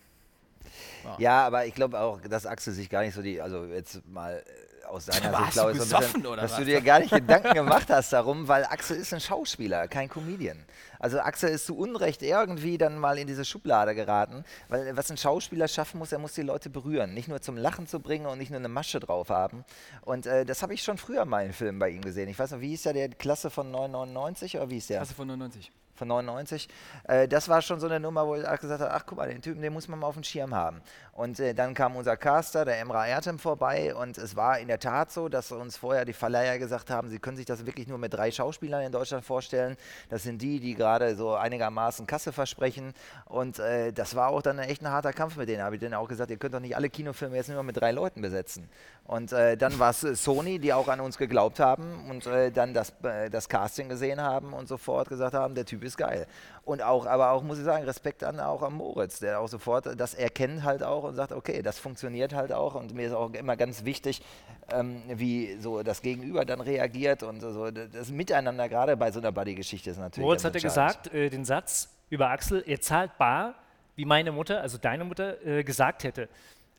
Ja, 1.19 1.47
aber 1.47 1.67
ich 1.67 1.75
glaube 1.75 1.99
auch, 2.01 2.21
dass 2.21 2.47
Axel 2.47 2.73
sich 2.73 2.91
gar 2.91 3.03
nicht 3.03 3.15
so 3.15 3.23
die, 3.23 3.41
also 3.41 3.65
jetzt 3.67 4.07
mal 4.09 4.35
äh, 4.35 4.70
aus 4.91 5.07
seiner 5.07 5.37
Sicht, 5.39 5.53
glaube 5.53 5.73
ich, 5.73 5.81
so 5.81 5.97
ein 5.97 6.03
bisschen, 6.03 6.23
dass 6.23 6.53
was? 6.53 6.57
du 6.59 6.65
dir 6.65 6.81
gar 6.81 7.01
nicht 7.01 7.13
Gedanken 7.13 7.55
gemacht 7.55 7.89
hast 7.89 8.13
darum, 8.13 8.49
weil 8.49 8.65
Axel 8.65 8.97
ist 8.97 9.13
ein 9.15 9.21
Schauspieler, 9.21 9.89
kein 9.89 10.09
Comedian. 10.09 10.59
Also 10.99 11.19
Axel 11.21 11.51
ist 11.51 11.67
zu 11.67 11.77
Unrecht 11.77 12.23
irgendwie 12.23 12.77
dann 12.77 12.99
mal 12.99 13.19
in 13.19 13.27
diese 13.27 13.45
Schublade 13.45 13.95
geraten, 13.95 14.45
weil 14.69 14.97
was 14.97 15.11
ein 15.11 15.17
Schauspieler 15.17 15.67
schaffen 15.69 15.99
muss, 15.99 16.13
er 16.13 16.19
muss 16.19 16.35
die 16.35 16.43
Leute 16.43 16.69
berühren, 16.69 17.15
nicht 17.15 17.29
nur 17.29 17.41
zum 17.41 17.57
Lachen 17.57 17.87
zu 17.87 18.01
bringen 18.01 18.27
und 18.27 18.39
nicht 18.39 18.51
nur 18.51 18.59
eine 18.59 18.69
Masche 18.69 19.01
drauf 19.01 19.31
haben. 19.31 19.65
Und 20.03 20.27
äh, 20.27 20.45
das 20.45 20.63
habe 20.63 20.75
ich 20.75 20.83
schon 20.83 20.99
früher 20.99 21.25
mal 21.25 21.45
in 21.47 21.53
Filmen 21.53 21.79
bei 21.79 21.89
ihm 21.89 22.03
gesehen. 22.03 22.29
Ich 22.29 22.39
weiß 22.39 22.51
noch, 22.51 22.61
wie 22.61 22.69
hieß 22.69 22.83
der, 22.83 22.93
der 22.93 23.09
Klasse 23.09 23.51
von 23.51 23.71
999 23.71 24.57
oder 24.57 24.69
wie 24.69 24.75
hieß 24.75 24.89
der? 24.89 24.99
Klasse 24.99 25.15
von 25.15 25.29
99. 25.29 25.73
von 26.01 26.09
99. 26.09 26.69
Äh, 27.05 27.29
das 27.29 27.49
war 27.49 27.63
schon 27.63 27.79
so 27.79 27.87
eine 27.87 28.01
Nummer, 28.01 28.27
wo 28.27 28.35
ich 28.35 28.43
gesagt 28.43 28.81
habe, 28.81 28.93
ach 28.93 29.05
guck 29.07 29.19
mal, 29.19 29.29
den 29.29 29.43
Typen, 29.43 29.61
den 29.63 29.73
muss 29.73 29.87
man 29.87 29.99
mal 29.99 30.07
auf 30.07 30.15
dem 30.15 30.25
Schirm 30.25 30.55
haben. 30.55 30.81
Und 31.13 31.39
äh, 31.39 31.55
dann 31.55 31.75
kam 31.75 31.95
unser 31.97 32.17
Caster, 32.17 32.65
der 32.65 32.81
Emra 32.81 33.07
Ertem, 33.07 33.39
vorbei 33.39 33.95
und 33.95 34.17
es 34.17 34.35
war 34.35 34.59
in 34.59 34.69
der 34.69 34.79
Tat 34.79 35.13
so, 35.13 35.29
dass 35.29 35.53
uns 35.53 35.77
vorher 35.77 36.05
die 36.05 36.15
Verleiher 36.15 36.59
gesagt 36.59 36.91
haben, 36.91 37.11
sie 37.11 37.19
können 37.19 37.37
sich 37.37 37.45
das 37.45 37.67
wirklich 37.67 37.87
nur 37.87 37.99
mit 37.99 38.15
drei 38.15 38.31
Schauspielern 38.31 38.83
in 38.83 38.93
Deutschland 38.93 39.25
vorstellen. 39.25 39.77
Das 40.09 40.23
sind 40.23 40.41
die, 40.41 40.59
die 40.59 40.75
gerade 40.75 41.15
so 41.17 41.35
einigermaßen 41.35 42.07
Kasse 42.07 42.33
versprechen. 42.33 42.95
Und 43.27 43.59
äh, 43.59 43.93
das 43.93 44.17
war 44.17 44.29
auch 44.29 44.41
dann 44.41 44.59
echt 44.59 44.83
ein 44.83 44.91
harter 44.91 45.13
Kampf 45.13 45.37
mit 45.37 45.49
denen. 45.51 45.63
Habe 45.63 45.77
ich 45.77 45.81
denen 45.81 45.95
auch 45.95 46.09
gesagt, 46.09 46.31
ihr 46.31 46.39
könnt 46.39 46.55
doch 46.55 46.61
nicht 46.61 46.77
alle 46.77 46.89
Kinofilme 46.89 47.37
jetzt 47.37 47.51
nur 47.51 47.63
mit 47.63 47.77
drei 47.77 47.93
Leuten 47.93 48.23
besetzen. 48.23 48.71
Und 49.05 49.33
äh, 49.33 49.57
dann 49.57 49.77
war 49.81 49.91
es 49.91 50.05
äh, 50.05 50.15
Sony, 50.15 50.61
die 50.61 50.73
auch 50.73 50.87
an 50.87 51.01
uns 51.01 51.19
geglaubt 51.19 51.59
haben 51.59 52.09
und 52.09 52.27
äh, 52.27 52.53
dann 52.53 52.75
das, 52.75 52.93
äh, 53.03 53.29
das 53.29 53.49
Casting 53.49 53.89
gesehen 53.89 54.21
haben 54.21 54.53
und 54.53 54.69
sofort 54.69 55.09
gesagt 55.09 55.35
haben, 55.35 55.57
der 55.57 55.65
Typ 55.65 55.83
ist 55.83 55.97
geil. 55.97 56.29
Und 56.65 56.81
auch, 56.81 57.07
aber 57.07 57.33
auch, 57.33 57.43
muss 57.43 57.59
ich 57.59 57.65
sagen, 57.65 57.85
Respekt 57.85 58.23
an 58.23 58.39
auch 58.39 58.63
an 58.63 58.75
Moritz, 58.75 59.19
der 59.19 59.41
auch 59.41 59.49
sofort 59.49 59.99
das 59.99 60.15
erkennt 60.15 60.63
halt 60.63 60.85
auch 60.85 61.03
und 61.03 61.17
sagt, 61.17 61.33
okay, 61.33 61.61
das 61.61 61.81
funktioniert 61.81 62.35
halt 62.35 62.53
auch. 62.53 62.77
Und 62.77 62.95
mir 62.95 63.09
ist 63.09 63.13
auch 63.13 63.33
immer 63.33 63.57
ganz 63.57 63.85
wichtig, 63.85 64.23
ähm, 64.71 65.03
wie 65.09 65.57
so 65.59 65.83
das 65.83 66.03
Gegenüber 66.03 66.45
dann 66.45 66.61
reagiert 66.61 67.25
und 67.25 67.41
so 67.41 67.71
das 67.71 68.11
Miteinander, 68.11 68.69
gerade 68.69 68.97
bei 68.97 69.11
so 69.11 69.19
einer 69.19 69.33
Buddy-Geschichte 69.33 69.91
ist 69.91 69.99
natürlich. 69.99 70.25
Moritz 70.25 70.45
ganz 70.45 70.55
hat 70.55 70.63
ja 70.63 70.69
entscheidend. 70.69 71.03
gesagt, 71.03 71.15
äh, 71.17 71.31
den 71.31 71.45
Satz 71.45 71.89
über 72.11 72.31
Axel, 72.31 72.63
er 72.65 72.81
zahlt 72.81 73.19
bar, 73.19 73.55
wie 73.97 74.05
meine 74.05 74.31
Mutter, 74.31 74.61
also 74.61 74.79
deine 74.79 75.05
Mutter, 75.05 75.45
äh, 75.45 75.65
gesagt 75.65 76.05
hätte. 76.05 76.29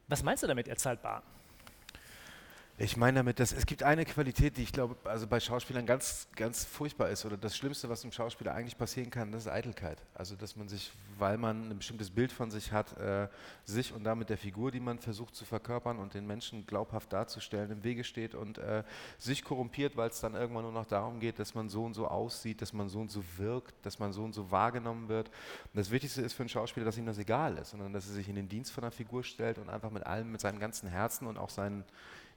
Was 0.07 0.23
meinst 0.23 0.43
du 0.43 0.47
damit, 0.47 0.69
er 0.69 0.77
zahlt 0.77 1.01
bar? 1.01 1.23
Ich 2.83 2.97
meine 2.97 3.19
damit, 3.19 3.39
dass 3.39 3.53
es 3.53 3.67
gibt 3.67 3.83
eine 3.83 4.05
Qualität, 4.05 4.57
die 4.57 4.63
ich 4.63 4.73
glaube, 4.73 4.95
also 5.07 5.27
bei 5.27 5.39
Schauspielern 5.39 5.85
ganz, 5.85 6.27
ganz 6.35 6.65
furchtbar 6.65 7.09
ist 7.09 7.25
oder 7.25 7.37
das 7.37 7.55
Schlimmste, 7.55 7.89
was 7.89 8.01
einem 8.01 8.11
Schauspieler 8.11 8.55
eigentlich 8.55 8.75
passieren 8.75 9.11
kann, 9.11 9.31
das 9.31 9.45
ist 9.45 9.51
Eitelkeit. 9.51 10.01
Also 10.15 10.35
dass 10.35 10.55
man 10.55 10.67
sich, 10.67 10.91
weil 11.19 11.37
man 11.37 11.69
ein 11.69 11.77
bestimmtes 11.77 12.09
Bild 12.09 12.31
von 12.31 12.49
sich 12.49 12.71
hat, 12.71 12.97
äh, 12.97 13.27
sich 13.65 13.93
und 13.93 14.03
damit 14.03 14.31
der 14.31 14.37
Figur, 14.39 14.71
die 14.71 14.79
man 14.79 14.97
versucht 14.97 15.35
zu 15.35 15.45
verkörpern 15.45 15.99
und 15.99 16.15
den 16.15 16.25
Menschen 16.25 16.65
glaubhaft 16.65 17.13
darzustellen, 17.13 17.69
im 17.69 17.83
Wege 17.83 18.03
steht 18.03 18.33
und 18.33 18.57
äh, 18.57 18.83
sich 19.19 19.43
korrumpiert, 19.43 19.95
weil 19.95 20.09
es 20.09 20.19
dann 20.19 20.33
irgendwann 20.33 20.63
nur 20.63 20.71
noch 20.71 20.87
darum 20.87 21.19
geht, 21.19 21.37
dass 21.37 21.53
man 21.53 21.69
so 21.69 21.83
und 21.83 21.93
so 21.93 22.07
aussieht, 22.07 22.63
dass 22.63 22.73
man 22.73 22.89
so 22.89 22.99
und 22.99 23.11
so 23.11 23.23
wirkt, 23.37 23.75
dass 23.85 23.99
man 23.99 24.11
so 24.11 24.23
und 24.23 24.33
so 24.33 24.49
wahrgenommen 24.49 25.07
wird. 25.07 25.27
Und 25.27 25.75
das 25.75 25.91
Wichtigste 25.91 26.23
ist 26.23 26.33
für 26.33 26.41
einen 26.41 26.49
Schauspieler, 26.49 26.87
dass 26.87 26.97
ihm 26.97 27.05
das 27.05 27.19
egal 27.19 27.59
ist, 27.59 27.69
sondern 27.69 27.93
dass 27.93 28.07
er 28.07 28.13
sich 28.13 28.27
in 28.27 28.33
den 28.33 28.49
Dienst 28.49 28.71
von 28.71 28.83
einer 28.83 28.91
Figur 28.91 29.23
stellt 29.23 29.59
und 29.59 29.69
einfach 29.69 29.91
mit 29.91 30.07
allem, 30.07 30.31
mit 30.31 30.41
seinem 30.41 30.59
ganzen 30.59 30.89
Herzen 30.89 31.27
und 31.27 31.37
auch 31.37 31.51
seinen 31.51 31.83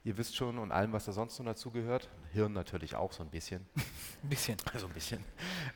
ihr 0.05 0.15
wisst 0.17 0.35
schon, 0.35 0.59
und 0.59 0.71
allem, 0.71 0.93
was 0.93 1.05
da 1.05 1.11
sonst 1.11 1.37
noch 1.39 1.47
dazugehört. 1.47 2.07
Hirn 2.31 2.53
natürlich 2.53 2.95
auch 2.95 3.11
so 3.11 3.23
ein 3.23 3.29
bisschen. 3.29 3.65
ein 4.23 4.29
bisschen. 4.29 4.55
Also 4.73 4.87
ein 4.87 4.93
bisschen. 4.93 5.23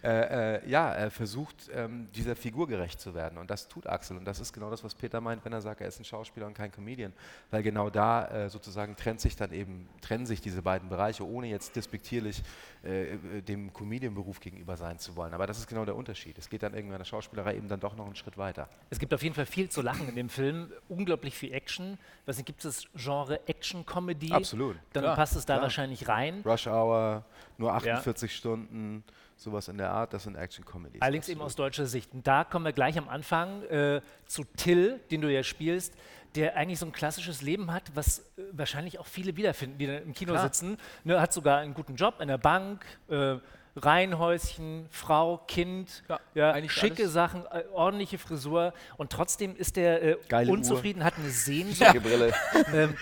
Äh, 0.03 0.57
äh, 0.57 0.69
ja, 0.69 0.91
er 0.91 1.09
versucht, 1.09 1.69
ähm, 1.73 2.09
dieser 2.13 2.35
Figur 2.35 2.67
gerecht 2.67 2.99
zu 2.99 3.15
werden. 3.15 3.37
Und 3.37 3.49
das 3.49 3.67
tut 3.67 3.87
Axel. 3.87 4.17
Und 4.17 4.25
das 4.25 4.39
ist 4.39 4.51
genau 4.51 4.69
das, 4.69 4.83
was 4.83 4.93
Peter 4.93 5.21
meint, 5.21 5.43
wenn 5.45 5.53
er 5.53 5.61
sagt, 5.61 5.79
er 5.79 5.87
ist 5.87 5.99
ein 5.99 6.03
Schauspieler 6.03 6.47
und 6.47 6.53
kein 6.53 6.71
Comedian. 6.71 7.13
Weil 7.49 7.63
genau 7.63 7.89
da 7.89 8.27
äh, 8.27 8.49
sozusagen 8.49 8.95
trennt 8.97 9.21
sich 9.21 9.37
dann 9.37 9.53
eben, 9.53 9.87
trennen 10.01 10.25
sich 10.25 10.41
diese 10.41 10.61
beiden 10.61 10.89
Bereiche, 10.89 11.25
ohne 11.25 11.47
jetzt 11.47 11.75
despektierlich 11.77 12.43
äh, 12.83 13.13
äh, 13.13 13.41
dem 13.41 13.73
Comedian-Beruf 13.73 14.39
gegenüber 14.41 14.75
sein 14.77 14.99
zu 14.99 15.15
wollen. 15.15 15.33
Aber 15.33 15.47
das 15.47 15.57
ist 15.57 15.67
genau 15.67 15.85
der 15.85 15.95
Unterschied. 15.95 16.37
Es 16.37 16.49
geht 16.49 16.61
dann 16.61 16.73
irgendwann 16.73 16.95
in 16.95 16.99
der 16.99 17.05
Schauspielerei 17.05 17.55
eben 17.55 17.69
dann 17.69 17.79
doch 17.79 17.95
noch 17.95 18.05
einen 18.05 18.15
Schritt 18.15 18.37
weiter. 18.37 18.67
Es 18.89 18.99
gibt 18.99 19.13
auf 19.13 19.23
jeden 19.23 19.35
Fall 19.35 19.45
viel 19.45 19.69
zu 19.69 19.81
lachen 19.81 20.09
in 20.09 20.15
dem 20.15 20.29
Film, 20.29 20.71
unglaublich 20.89 21.35
viel 21.35 21.53
Action. 21.53 21.97
Was 22.25 22.43
gibt 22.43 22.63
es 22.65 22.85
das 22.93 23.01
Genre 23.01 23.39
Action-Comedy? 23.47 24.18
Absolut. 24.31 24.77
Dann 24.93 25.03
Klar, 25.03 25.15
passt 25.15 25.35
es 25.35 25.45
da 25.45 25.55
klar. 25.55 25.63
wahrscheinlich 25.63 26.07
rein. 26.07 26.41
Rush 26.45 26.67
Hour, 26.67 27.25
nur 27.57 27.73
48 27.73 28.35
Stunden, 28.35 29.03
sowas 29.35 29.67
in 29.67 29.77
der 29.77 29.91
Art, 29.91 30.13
das 30.13 30.23
sind 30.23 30.35
Action-Comedies. 30.35 31.01
Allerdings 31.01 31.29
eben 31.29 31.41
aus 31.41 31.55
deutscher 31.55 31.85
Sicht. 31.85 32.13
Und 32.13 32.27
da 32.27 32.43
kommen 32.43 32.65
wir 32.65 32.73
gleich 32.73 32.97
am 32.97 33.07
Anfang 33.07 33.63
äh, 33.63 34.01
zu 34.25 34.43
Till, 34.57 34.99
den 35.11 35.21
du 35.21 35.31
ja 35.31 35.43
spielst, 35.43 35.95
der 36.35 36.55
eigentlich 36.55 36.79
so 36.79 36.85
ein 36.85 36.91
klassisches 36.91 37.41
Leben 37.41 37.71
hat, 37.71 37.91
was 37.95 38.19
äh, 38.19 38.43
wahrscheinlich 38.51 38.99
auch 38.99 39.07
viele 39.07 39.35
wiederfinden, 39.37 39.77
die 39.77 39.87
dann 39.87 40.03
im 40.03 40.13
Kino 40.13 40.33
Klar. 40.33 40.43
sitzen. 40.43 40.77
Ne, 41.03 41.19
hat 41.19 41.33
sogar 41.33 41.59
einen 41.59 41.73
guten 41.73 41.95
Job 41.95 42.19
in 42.19 42.27
der 42.27 42.37
Bank, 42.37 42.85
äh, 43.09 43.37
Reihenhäuschen, 43.75 44.87
Frau, 44.89 45.37
Kind, 45.47 46.03
ja, 46.33 46.51
eigentlich 46.51 46.71
schicke 46.71 47.03
alles. 47.03 47.13
Sachen, 47.13 47.45
äh, 47.51 47.63
ordentliche 47.73 48.17
Frisur 48.17 48.73
und 48.97 49.11
trotzdem 49.11 49.55
ist 49.55 49.75
der 49.75 50.03
äh, 50.03 50.47
unzufrieden, 50.47 51.03
hat 51.03 51.15
eine 51.17 51.29
Sehnsucht. 51.29 51.87
Schicke 51.87 52.01
Brille. 52.01 52.33
ähm, 52.73 52.95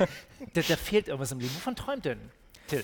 da, 0.53 0.61
da 0.61 0.75
fehlt 0.75 1.07
irgendwas 1.07 1.31
im 1.31 1.39
Leben. 1.39 1.55
Wovon 1.55 1.75
träumt 1.75 2.05
denn 2.05 2.19
Till? 2.67 2.83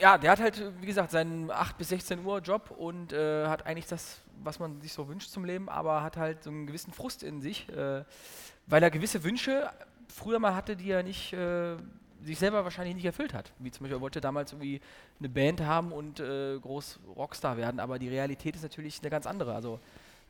ja, 0.00 0.18
der 0.18 0.30
hat 0.30 0.40
halt, 0.40 0.62
wie 0.80 0.86
gesagt, 0.86 1.10
seinen 1.10 1.50
8 1.50 1.76
bis 1.78 1.88
16 1.88 2.24
Uhr 2.24 2.40
Job 2.40 2.70
und 2.70 3.12
äh, 3.12 3.46
hat 3.46 3.66
eigentlich 3.66 3.86
das, 3.86 4.20
was 4.42 4.58
man 4.58 4.80
sich 4.80 4.92
so 4.92 5.08
wünscht 5.08 5.30
zum 5.30 5.44
Leben, 5.44 5.68
aber 5.68 6.02
hat 6.02 6.16
halt 6.16 6.42
so 6.44 6.50
einen 6.50 6.66
gewissen 6.66 6.92
Frust 6.92 7.22
in 7.22 7.40
sich, 7.40 7.68
äh, 7.70 8.04
weil 8.66 8.82
er 8.82 8.90
gewisse 8.90 9.24
Wünsche 9.24 9.70
früher 10.08 10.38
mal 10.38 10.54
hatte, 10.54 10.76
die 10.76 10.90
er 10.90 11.02
nicht 11.02 11.32
äh, 11.32 11.76
sich 12.24 12.38
selber 12.38 12.64
wahrscheinlich 12.64 12.94
nicht 12.94 13.04
erfüllt 13.04 13.34
hat. 13.34 13.52
Wie 13.58 13.70
zum 13.70 13.84
Beispiel, 13.84 13.98
er 13.98 14.00
wollte 14.00 14.20
damals 14.20 14.52
irgendwie 14.52 14.80
eine 15.18 15.28
Band 15.28 15.60
haben 15.60 15.92
und 15.92 16.20
äh, 16.20 16.58
groß 16.58 17.00
Rockstar 17.16 17.56
werden, 17.56 17.80
aber 17.80 17.98
die 17.98 18.08
Realität 18.08 18.56
ist 18.56 18.62
natürlich 18.62 19.00
eine 19.00 19.10
ganz 19.10 19.26
andere. 19.26 19.54
Also 19.54 19.78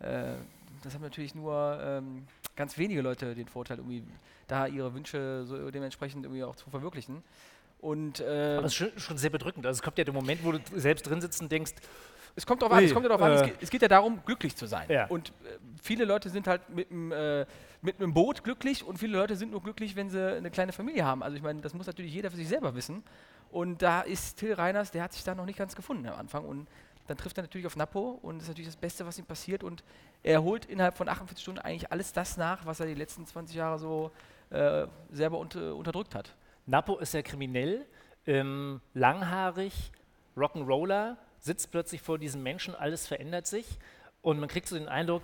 äh, 0.00 0.35
das 0.83 0.95
haben 0.95 1.02
natürlich 1.02 1.35
nur 1.35 1.78
ähm, 1.83 2.26
ganz 2.57 2.78
wenige 2.78 3.00
Leute 3.00 3.35
den 3.35 3.49
Vorteil, 3.49 3.78
irgendwie 3.78 4.02
da 4.47 4.66
ihre 4.66 4.95
Wünsche 4.95 5.45
so 5.47 5.71
dementsprechend 5.71 6.25
irgendwie 6.25 6.45
auch 6.45 6.57
zu 6.57 6.71
verwirklichen. 6.71 7.23
Und, 7.80 8.21
äh, 8.21 8.57
Aber 8.57 8.66
es 8.66 8.73
ist 8.73 8.75
schon, 8.75 8.99
schon 8.99 9.18
sehr 9.18 9.30
bedrückend. 9.30 9.64
Also 9.66 9.78
es 9.78 9.83
kommt 9.83 9.99
ja 9.99 10.04
der 10.04 10.14
Moment, 10.14 10.42
wo 10.45 10.52
du 10.52 10.59
selbst 10.75 11.09
drin 11.09 11.21
sitzt 11.21 11.40
und 11.40 11.50
denkst, 11.52 11.75
es 12.35 12.47
kommt 12.47 12.62
darauf 12.62 12.76
an, 12.76 12.85
es 12.85 12.92
kommt 12.92 13.07
darauf 13.07 13.21
an, 13.21 13.33
es 13.33 13.42
äh, 13.42 13.45
geht, 13.47 13.62
es 13.62 13.71
geht 13.71 13.83
ja 13.83 13.88
darum, 13.88 14.21
glücklich 14.25 14.57
zu 14.57 14.66
sein. 14.66 14.87
Ja. 14.88 15.07
Und 15.07 15.28
äh, 15.28 15.59
viele 15.83 16.04
Leute 16.04 16.30
sind 16.30 16.47
halt 16.47 16.68
mit 16.71 16.90
einem 16.90 17.12
äh, 17.12 17.47
mit 17.80 18.00
einem 18.00 18.12
Boot 18.12 18.44
glücklich 18.44 18.85
und 18.85 18.99
viele 18.99 19.16
Leute 19.16 19.37
sind 19.37 19.52
nur 19.52 19.62
glücklich, 19.62 19.97
wenn 19.97 20.11
sie 20.11 20.37
eine 20.37 20.50
kleine 20.50 20.73
Familie 20.73 21.04
haben. 21.04 21.23
Also 21.23 21.37
ich 21.37 21.42
meine, 21.42 21.61
das 21.61 21.75
muss 21.75 21.87
natürlich 21.87 22.12
jeder 22.12 22.30
für 22.30 22.37
sich 22.37 22.49
selber 22.49 22.75
wissen. 22.75 23.02
Und 23.50 23.82
da 23.82 24.00
ist 24.02 24.38
Till 24.38 24.52
Reiners, 24.52 24.90
der 24.90 25.02
hat 25.02 25.12
sich 25.12 25.25
da 25.25 25.35
noch 25.35 25.47
nicht 25.47 25.58
ganz 25.58 25.75
gefunden 25.75 26.06
am 26.06 26.18
Anfang. 26.18 26.44
Und 26.44 26.66
dann 27.06 27.16
trifft 27.16 27.38
er 27.38 27.42
natürlich 27.42 27.66
auf 27.66 27.76
Napo 27.76 28.18
und 28.23 28.37
das 28.37 28.44
ist 28.44 28.49
natürlich 28.49 28.68
das 28.68 28.76
Beste, 28.76 29.06
was 29.06 29.18
ihm 29.18 29.25
passiert. 29.25 29.64
Und 29.64 29.82
er 30.23 30.42
holt 30.42 30.66
innerhalb 30.66 30.97
von 30.97 31.08
48 31.08 31.42
Stunden 31.42 31.61
eigentlich 31.61 31.90
alles 31.90 32.12
das 32.12 32.37
nach, 32.37 32.66
was 32.66 32.80
er 32.80 32.87
die 32.87 32.94
letzten 32.94 33.26
20 33.26 33.56
Jahre 33.56 33.78
so 33.78 34.11
äh, 34.50 34.87
selber 35.11 35.38
unter, 35.38 35.75
unterdrückt 35.75 36.14
hat. 36.14 36.35
Napo 36.66 36.99
ist 36.99 37.14
ja 37.14 37.23
kriminell, 37.23 37.87
ähm, 38.26 38.80
langhaarig, 38.92 39.73
Rock'n'Roller, 40.37 41.16
sitzt 41.38 41.70
plötzlich 41.70 42.02
vor 42.02 42.18
diesem 42.18 42.42
Menschen, 42.42 42.75
alles 42.75 43.06
verändert 43.06 43.47
sich 43.47 43.78
und 44.20 44.38
man 44.38 44.49
kriegt 44.49 44.68
so 44.68 44.76
den 44.76 44.88
Eindruck, 44.88 45.23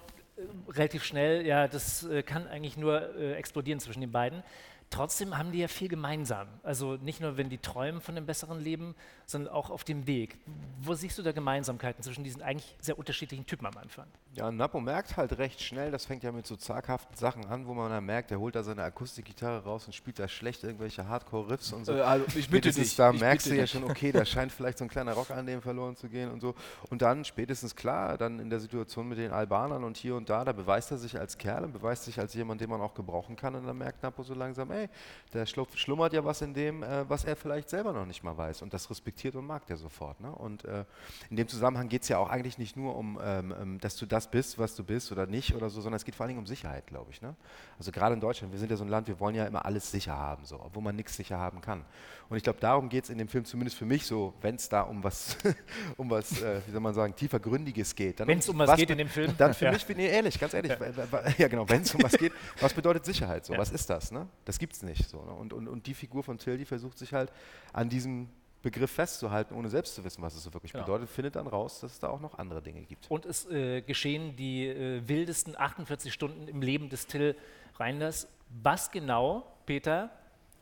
relativ 0.69 1.05
schnell, 1.05 1.47
ja, 1.47 1.69
das 1.69 2.05
äh, 2.05 2.23
kann 2.23 2.47
eigentlich 2.47 2.77
nur 2.77 3.15
äh, 3.17 3.35
explodieren 3.35 3.81
zwischen 3.81 4.01
den 4.01 4.13
beiden. 4.13 4.43
Trotzdem 4.91 5.37
haben 5.37 5.51
die 5.51 5.59
ja 5.59 5.69
viel 5.69 5.89
gemeinsam. 5.89 6.47
Also 6.63 6.97
nicht 6.97 7.21
nur, 7.21 7.37
wenn 7.37 7.49
die 7.49 7.59
träumen 7.59 8.01
von 8.01 8.17
einem 8.17 8.27
besseren 8.27 8.61
Leben, 8.61 8.95
sondern 9.27 9.53
auch 9.53 9.71
auf 9.71 9.83
dem 9.83 10.07
Weg. 10.07 10.39
Wo 10.81 10.95
siehst 10.95 11.19
du 11.19 11.23
da 11.23 11.33
Gemeinsamkeiten 11.33 12.03
zwischen 12.03 12.23
diesen 12.23 12.43
eigentlich 12.43 12.77
sehr 12.81 12.99
unterschiedlichen 12.99 13.47
Typen 13.47 13.67
am 13.67 13.77
Anfang? 13.77 14.07
Ja, 14.35 14.51
Napo 14.51 14.81
merkt 14.81 15.17
halt 15.17 15.39
recht 15.39 15.63
schnell, 15.63 15.93
das 15.93 16.07
fängt 16.07 16.25
ja 16.25 16.33
mit 16.33 16.45
so 16.45 16.57
zaghaften 16.57 17.17
Sachen 17.17 17.47
an, 17.47 17.69
wo 17.69 17.75
man 17.75 17.89
dann 17.91 18.05
merkt, 18.05 18.33
er 18.33 18.41
holt 18.41 18.57
da 18.57 18.65
seine 18.65 18.83
Akustikgitarre 18.83 19.63
raus 19.63 19.87
und 19.87 19.93
spielt 19.93 20.19
da 20.19 20.27
schlecht 20.27 20.65
irgendwelche 20.65 21.07
Hardcore-Riffs 21.07 21.73
und 21.73 21.85
so. 21.85 21.95
Äh, 21.95 22.01
also, 22.01 22.25
ich 22.27 22.51
bitte 22.51 22.73
Spätestens 22.73 22.89
dich, 22.89 22.97
Da 22.97 23.13
ich 23.13 23.21
merkst 23.21 23.47
du 23.47 23.55
ja 23.55 23.65
schon, 23.69 23.85
okay, 23.85 24.11
da 24.11 24.25
scheint 24.25 24.51
vielleicht 24.51 24.79
so 24.79 24.85
ein 24.85 24.89
kleiner 24.89 25.13
Rock 25.13 25.31
an 25.31 25.47
dem 25.47 25.63
verloren 25.63 25.95
zu 25.95 26.09
gehen 26.09 26.33
und 26.33 26.41
so. 26.41 26.57
Und 26.91 27.01
dann 27.01 27.25
spätestens 27.25 27.77
klar, 27.77 28.19
dann 28.19 28.41
in 28.41 28.51
der 28.51 28.59
Situation 28.59 29.09
mit 29.09 29.19
den 29.19 29.31
Albanern 29.31 29.85
und 29.85 29.97
hier 29.97 30.17
und 30.17 30.29
da, 30.29 30.45
da 30.45 30.51
beweist 30.51 30.91
er 30.91 30.99
sich 30.99 31.17
als 31.17 31.39
Kerl 31.39 31.63
und 31.63 31.73
beweist 31.73 32.05
sich 32.05 32.19
als 32.19 32.35
jemand, 32.35 32.61
den 32.61 32.71
man 32.71 32.81
auch 32.81 32.95
gebrauchen 32.95 33.37
kann. 33.37 33.55
Und 33.55 33.69
dann 33.69 33.79
merkt 33.79 34.03
Napo 34.03 34.25
so 34.25 34.35
langsam, 34.35 34.73
ey, 34.73 34.89
da 35.31 35.43
schlu- 35.43 35.69
schlummert 35.77 36.13
ja 36.13 36.25
was 36.25 36.43
in 36.43 36.55
dem, 36.55 36.83
äh, 36.83 37.09
was 37.09 37.25
er 37.25 37.37
vielleicht 37.37 37.71
selber 37.71 37.93
noch 37.93 38.05
nicht 38.05 38.25
mal 38.25 38.37
weiß. 38.37 38.63
Und 38.63 38.75
das 38.75 38.91
respektiert 38.91 39.37
und 39.37 39.47
mag 39.47 39.65
der 39.67 39.77
sofort. 39.77 40.21
Ne? 40.21 40.33
Und 40.33 40.65
äh, 40.65 40.85
in 41.31 41.37
dem 41.37 41.47
Zusammenhang 41.47 41.89
geht 41.89 42.03
es 42.03 42.09
ja 42.09 42.19
auch 42.19 42.31
eigentlich 42.31 42.59
nicht 42.59 42.77
nur 42.77 42.97
um, 42.97 43.21
ähm, 43.23 43.55
ähm, 43.63 43.79
dass 43.79 43.95
du 43.95 44.07
das 44.07 44.24
bist, 44.29 44.59
was 44.59 44.75
du 44.75 44.83
bist 44.85 45.11
oder 45.13 45.27
nicht 45.27 45.55
oder 45.55 45.69
so, 45.71 45.81
sondern 45.81 45.97
es 45.97 46.05
geht 46.05 46.15
vor 46.15 46.25
allen 46.25 46.29
Dingen 46.31 46.41
um 46.41 46.47
Sicherheit, 46.47 46.87
glaube 46.87 47.11
ich. 47.11 47.21
Ne? 47.23 47.35
Also 47.79 47.91
gerade 47.93 48.15
in 48.15 48.21
Deutschland, 48.21 48.53
wir 48.53 48.59
sind 48.59 48.71
ja 48.71 48.77
so 48.77 48.85
ein 48.85 48.89
Land, 48.91 49.09
wir 49.09 49.19
wollen 49.21 49.35
ja 49.35 49.47
immer 49.47 49.65
alles 49.65 49.91
sicher 49.91 50.17
haben, 50.17 50.45
so, 50.45 50.61
obwohl 50.61 50.83
man 50.83 50.97
nichts 50.97 51.17
sicher 51.17 51.39
haben 51.39 51.61
kann. 51.61 51.85
Und 52.29 52.37
ich 52.37 52.43
glaube, 52.43 52.59
darum 52.61 52.89
geht 52.89 53.05
es 53.05 53.11
in 53.11 53.19
dem 53.19 53.29
Film 53.29 53.45
zumindest 53.45 53.77
für 53.77 53.85
mich 53.85 54.07
so, 54.07 54.33
wenn 54.41 54.55
es 54.55 54.69
da 54.69 54.83
um 54.83 55.03
was, 55.05 55.37
um 55.97 56.09
was, 56.11 56.41
äh, 56.43 56.61
wie 56.67 56.71
soll 56.73 56.81
man 56.81 56.95
sagen, 56.95 57.15
tiefergründiges 57.15 57.95
geht. 57.95 58.21
Dann 58.21 58.29
Wenn's 58.29 58.49
um 58.49 58.59
was 58.59 58.77
geht 58.77 58.91
in 58.91 58.99
dem 58.99 59.09
Film. 59.09 59.35
Dann 59.37 59.53
für 59.55 59.67
Ja. 59.67 59.73
mich, 59.73 59.85
bin 59.87 59.99
ich 59.99 60.07
ehrlich, 60.11 60.39
ganz 60.41 60.55
ehrlich, 60.55 60.73
wa- 60.79 61.23
ja 61.37 61.49
genau, 61.49 61.69
wenn 61.69 61.83
es 61.83 61.95
um 61.95 62.03
was 62.03 62.13
geht, 62.13 62.33
was 62.61 62.73
bedeutet 62.73 63.05
Sicherheit? 63.05 63.45
So, 63.45 63.53
Ja. 63.53 63.59
was 63.59 63.71
ist 63.71 63.89
das? 63.91 64.11
Ne? 64.11 64.27
Das 64.45 64.59
gibt 64.59 64.73
es 64.73 64.83
nicht. 64.83 65.09
So, 65.09 65.23
ne? 65.25 65.33
und, 65.33 65.53
und, 65.53 65.69
und 65.69 65.87
die 65.87 65.95
Figur 65.95 66.23
von 66.23 66.39
Till, 66.39 66.57
die 66.59 66.65
versucht 66.65 66.99
sich 66.99 67.13
halt 67.13 67.31
an 67.73 67.89
diesem 67.89 68.29
Begriff 68.65 68.91
festzuhalten, 68.91 69.55
ohne 69.55 69.69
selbst 69.69 69.95
zu 69.95 70.03
wissen, 70.05 70.21
was 70.23 70.35
es 70.35 70.43
so 70.43 70.53
wirklich 70.53 70.73
Genau. 70.73 70.85
bedeutet, 70.85 71.09
findet 71.09 71.37
dann 71.37 71.47
raus, 71.47 71.81
dass 71.81 71.93
es 71.93 71.99
da 72.01 72.09
auch 72.09 72.21
noch 72.21 72.39
andere 72.39 72.61
Dinge 72.61 72.83
gibt. 72.83 73.09
Und 73.11 73.27
es 73.27 73.49
äh, 73.51 73.83
geschehen 73.83 74.35
die 74.35 74.67
äh, 74.67 75.07
wildesten 75.07 75.57
48 75.57 76.13
Stunden 76.13 76.49
im 76.49 76.63
Leben 76.63 76.89
des 76.89 77.07
Till 77.07 77.37
Reinders. 77.79 78.27
Was 78.63 78.91
genau, 78.91 79.47
Peter, 79.67 80.11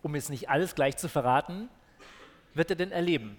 um 0.03 0.15
jetzt 0.15 0.29
nicht 0.31 0.51
alles 0.51 0.75
gleich 0.75 0.97
zu 0.97 1.09
verraten, 1.09 1.69
wird 2.55 2.71
er 2.71 2.77
denn 2.77 2.93
erleben? 2.93 3.39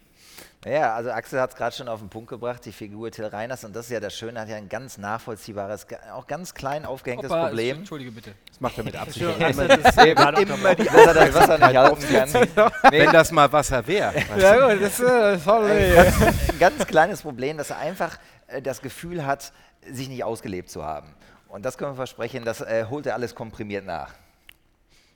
Ja, 0.65 0.95
also 0.95 1.11
Axel 1.11 1.41
hat 1.41 1.49
es 1.49 1.55
gerade 1.57 1.75
schon 1.75 1.89
auf 1.89 1.99
den 1.99 2.07
Punkt 2.09 2.29
gebracht, 2.29 2.63
die 2.63 2.71
Figur 2.71 3.11
Till 3.11 3.25
Reiners. 3.25 3.65
Und 3.65 3.75
das 3.75 3.87
ist 3.87 3.91
ja 3.91 3.99
das 3.99 4.13
Schöne, 4.15 4.39
hat 4.39 4.47
ja 4.47 4.55
ein 4.55 4.69
ganz 4.69 4.97
nachvollziehbares, 4.97 5.85
auch 6.13 6.25
ganz 6.25 6.53
klein 6.53 6.85
aufgehängtes 6.85 7.29
Hoppa, 7.29 7.47
Problem. 7.47 7.79
Entschuldige 7.79 8.11
bitte. 8.11 8.33
Das 8.47 8.61
macht 8.61 8.77
er 8.77 8.83
mit 8.85 8.95
Absicht. 8.99 9.25
Immer- 9.25 9.67
das 9.67 9.79
ist 9.97 10.05
immer 10.05 10.27
unterbrochen. 10.29 10.75
die, 10.77 10.83
dass 10.85 11.05
er 11.05 11.13
das 11.13 11.33
Wasser 11.33 11.57
nicht 11.57 11.77
halten 11.77 12.55
kann. 12.55 12.71
Wenn 12.91 13.11
das 13.11 13.31
mal 13.31 13.51
Wasser 13.51 13.85
wäre. 13.85 14.13
Ja 14.37 14.55
gut, 14.73 14.81
das 14.81 14.99
ist 14.99 15.43
sorry. 15.43 15.97
ein 15.97 16.59
ganz 16.59 16.87
kleines 16.87 17.21
Problem, 17.21 17.57
dass 17.57 17.69
er 17.69 17.77
einfach 17.79 18.17
äh, 18.47 18.61
das 18.61 18.81
Gefühl 18.81 19.25
hat, 19.25 19.51
sich 19.91 20.07
nicht 20.07 20.23
ausgelebt 20.23 20.69
zu 20.69 20.85
haben. 20.85 21.13
Und 21.49 21.63
das 21.65 21.77
können 21.77 21.91
wir 21.91 21.95
versprechen, 21.97 22.45
das 22.45 22.61
äh, 22.61 22.85
holt 22.89 23.05
er 23.05 23.15
alles 23.15 23.35
komprimiert 23.35 23.85
nach. 23.85 24.13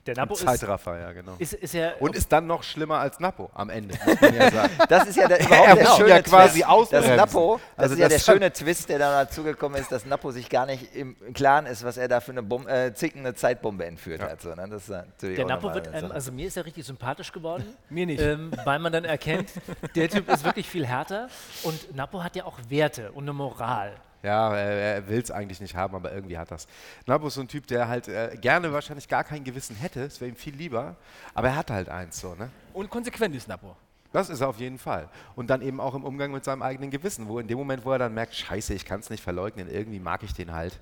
Der 0.08 0.16
Napo 0.16 0.32
ist, 0.32 0.40
Zeitraffer, 0.40 0.98
ja, 0.98 1.12
genau. 1.12 1.34
ist, 1.38 1.52
ist 1.52 1.74
ja 1.74 1.92
Und 2.00 2.16
ist 2.16 2.32
dann 2.32 2.46
noch 2.46 2.62
schlimmer 2.62 2.98
als 2.98 3.20
Napo 3.20 3.50
am 3.52 3.68
Ende, 3.68 3.94
muss 4.06 4.20
man 4.22 4.34
ja 4.34 4.50
sagen. 4.50 4.72
Das 4.88 5.06
ist 5.06 5.16
ja 5.16 5.28
der, 5.28 5.38
Er 5.40 5.46
überhaupt 5.46 5.80
der 5.80 5.86
schöne 5.96 6.08
ja 6.08 6.22
quasi 6.22 6.62
Twist. 6.62 6.92
Das 6.94 7.06
Napo, 7.16 7.60
das 7.76 7.82
Also 7.82 7.94
ist 7.94 8.00
ja 8.00 8.08
das 8.08 8.24
der 8.24 8.32
schöne 8.32 8.52
Twist, 8.52 8.88
der 8.88 8.98
da 8.98 9.24
dazugekommen 9.24 9.78
ist, 9.78 9.92
dass 9.92 10.06
Napo 10.06 10.30
sich 10.30 10.48
gar 10.48 10.64
nicht 10.64 10.94
im 10.94 11.14
Klaren 11.34 11.66
ist, 11.66 11.84
was 11.84 11.98
er 11.98 12.08
da 12.08 12.20
für 12.20 12.32
eine 12.32 12.42
Bom 12.42 12.66
äh, 12.66 12.94
zickende 12.94 13.34
Zeitbombe 13.34 13.84
entführt 13.84 14.22
hat. 14.22 14.40
So, 14.40 14.54
ne? 14.54 14.66
Das 14.70 14.84
ist 14.84 14.88
natürlich 14.88 15.36
Der 15.36 15.44
Napo 15.44 15.74
wird 15.74 15.86
Sache. 15.92 16.10
also 16.10 16.32
mir 16.32 16.46
ist 16.48 16.56
er 16.56 16.64
richtig 16.64 16.86
sympathisch 16.86 17.30
geworden. 17.30 17.64
Mir 17.90 18.06
nicht. 18.06 18.22
Ähm, 18.22 18.50
weil 18.64 18.78
man 18.78 18.90
dann 18.92 19.04
erkennt, 19.04 19.50
der 19.94 20.08
Typ 20.08 20.28
ist 20.30 20.42
wirklich 20.42 20.66
viel 20.68 20.86
härter. 20.86 21.28
Und 21.64 21.94
Napo 21.94 22.22
hat 22.24 22.34
ja 22.34 22.44
auch 22.46 22.58
Werte 22.70 23.12
und 23.12 23.24
eine 23.24 23.34
Moral. 23.34 23.92
Ja, 24.22 24.54
er, 24.54 24.96
er 24.96 25.08
will 25.08 25.20
es 25.20 25.30
eigentlich 25.30 25.60
nicht 25.60 25.76
haben, 25.76 25.94
aber 25.94 26.12
irgendwie 26.12 26.36
hat 26.36 26.50
das. 26.50 26.66
Napo 27.06 27.28
ist 27.28 27.34
so 27.34 27.40
ein 27.40 27.48
Typ, 27.48 27.66
der 27.66 27.88
halt 27.88 28.08
äh, 28.08 28.36
gerne 28.40 28.72
wahrscheinlich 28.72 29.08
gar 29.08 29.24
kein 29.24 29.44
Gewissen 29.44 29.76
hätte. 29.76 30.02
Es 30.02 30.20
wäre 30.20 30.28
ihm 30.28 30.36
viel 30.36 30.54
lieber. 30.54 30.96
Aber 31.34 31.48
er 31.48 31.56
hat 31.56 31.70
halt 31.70 31.88
eins 31.88 32.20
so, 32.20 32.34
ne? 32.34 32.50
Und 32.72 32.90
konsequent 32.90 33.34
ist 33.34 33.48
Napo. 33.48 33.76
Das 34.12 34.30
ist 34.30 34.40
er 34.40 34.48
auf 34.48 34.58
jeden 34.58 34.78
Fall. 34.78 35.08
Und 35.36 35.50
dann 35.50 35.62
eben 35.62 35.80
auch 35.80 35.94
im 35.94 36.02
Umgang 36.02 36.32
mit 36.32 36.44
seinem 36.44 36.62
eigenen 36.62 36.90
Gewissen, 36.90 37.28
wo 37.28 37.38
in 37.38 37.46
dem 37.46 37.58
Moment, 37.58 37.84
wo 37.84 37.92
er 37.92 37.98
dann 37.98 38.14
merkt, 38.14 38.34
scheiße, 38.34 38.74
ich 38.74 38.84
kann 38.84 39.00
es 39.00 39.10
nicht 39.10 39.22
verleugnen, 39.22 39.70
irgendwie 39.70 40.00
mag 40.00 40.22
ich 40.22 40.32
den 40.32 40.52
halt, 40.52 40.80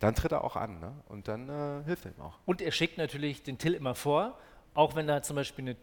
dann 0.00 0.14
tritt 0.14 0.32
er 0.32 0.42
auch 0.42 0.56
an 0.56 0.80
ne? 0.80 0.92
und 1.08 1.28
dann 1.28 1.48
äh, 1.48 1.84
hilft 1.84 2.06
er 2.06 2.12
ihm 2.12 2.20
auch. 2.22 2.38
Und 2.46 2.62
er 2.62 2.72
schickt 2.72 2.98
natürlich 2.98 3.42
den 3.42 3.58
Till 3.58 3.74
immer 3.74 3.94
vor, 3.94 4.38
auch 4.74 4.96
wenn 4.96 5.06
da 5.06 5.22
zum 5.22 5.36
Beispiel 5.36 5.64
eine 5.64 5.76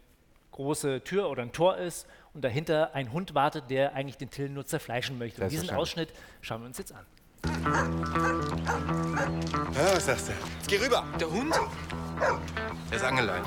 große 0.52 1.02
Tür 1.04 1.28
oder 1.30 1.42
ein 1.42 1.52
Tor 1.52 1.76
ist 1.76 2.06
und 2.34 2.42
dahinter 2.42 2.94
ein 2.94 3.12
Hund 3.12 3.34
wartet, 3.34 3.70
der 3.70 3.94
eigentlich 3.94 4.16
den 4.16 4.30
Till 4.30 4.48
nur 4.48 4.66
zerfleischen 4.66 5.18
möchte. 5.18 5.42
Und 5.42 5.50
diesen 5.50 5.70
Ausschnitt 5.70 6.12
schauen 6.40 6.62
wir 6.62 6.66
uns 6.66 6.78
jetzt 6.78 6.92
an. 6.92 7.06
Ja, 9.74 9.96
was 9.96 10.06
sagst 10.06 10.28
du? 10.28 10.32
Jetzt 10.32 10.68
geh 10.68 10.76
rüber. 10.78 11.04
Der 11.18 11.30
Hund? 11.30 11.54
Der 12.90 12.96
ist 12.96 13.04
angeleint. 13.04 13.46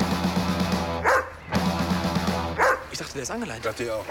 Ich 2.92 3.00
dachte, 3.00 3.14
der 3.14 3.24
ist 3.24 3.32
angeleint. 3.32 3.66
Dachte 3.66 3.84
ich 3.84 3.92
auch. 3.92 4.06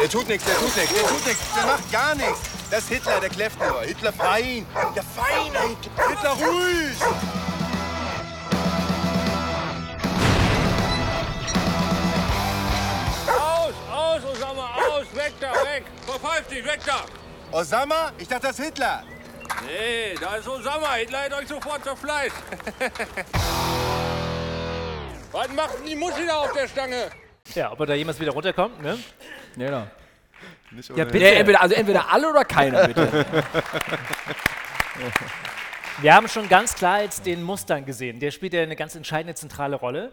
Der 0.00 0.08
tut 0.08 0.28
nichts, 0.28 0.44
der 0.44 0.54
tut 0.54 0.76
nichts, 0.76 0.94
der 0.94 1.08
tut 1.08 1.26
nichts, 1.26 1.54
der 1.54 1.66
macht 1.66 1.92
gar 1.92 2.14
nichts. 2.14 2.40
Das 2.70 2.80
ist 2.84 2.88
Hitler, 2.90 3.20
der 3.20 3.30
kläfft 3.30 3.58
nur. 3.58 3.82
Hitler 3.82 4.12
fein. 4.12 4.66
Der 4.94 5.02
feine 5.02 5.58
Hitler. 5.68 6.08
Hitler 6.08 6.32
ruhig. 6.32 7.37
Weg. 15.78 15.84
Verpfeift 16.06 16.50
dich, 16.50 16.64
weg 16.64 16.80
da. 16.84 17.04
Osama? 17.56 18.12
Ich 18.18 18.28
dachte, 18.28 18.48
das 18.48 18.58
ist 18.58 18.64
Hitler. 18.64 19.04
Nee, 19.66 20.14
da 20.20 20.36
ist 20.36 20.46
Osama. 20.48 20.94
Hitler 20.94 21.20
hält 21.20 21.34
euch 21.34 21.48
sofort 21.48 21.82
zerfleischt. 21.84 22.36
Was 25.32 25.48
macht 25.52 25.78
denn 25.78 25.86
die 25.86 25.96
Muschi 25.96 26.26
da 26.26 26.36
auf 26.36 26.52
der 26.52 26.68
Stange? 26.68 27.10
Ja, 27.54 27.72
ob 27.72 27.80
er 27.80 27.86
da 27.86 27.94
jemals 27.94 28.20
wieder 28.20 28.32
runterkommt, 28.32 28.82
ne? 28.82 28.98
Ja, 29.56 29.86
Nicht 30.70 30.90
Ja, 30.96 31.04
bitte. 31.04 31.30
entweder, 31.34 31.60
also 31.60 31.74
entweder 31.74 32.12
alle 32.12 32.28
oder 32.30 32.44
keiner, 32.44 32.86
bitte. 32.88 33.26
Wir 36.00 36.14
haben 36.14 36.28
schon 36.28 36.48
ganz 36.48 36.74
klar 36.74 37.02
jetzt 37.02 37.26
den 37.26 37.42
Mustang 37.42 37.84
gesehen. 37.84 38.20
Der 38.20 38.30
spielt 38.30 38.52
ja 38.52 38.62
eine 38.62 38.76
ganz 38.76 38.94
entscheidende 38.94 39.34
zentrale 39.34 39.76
Rolle. 39.76 40.12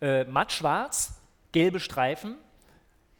Äh, 0.00 0.24
matt 0.24 0.52
schwarz, 0.52 1.14
gelbe 1.52 1.80
Streifen. 1.80 2.36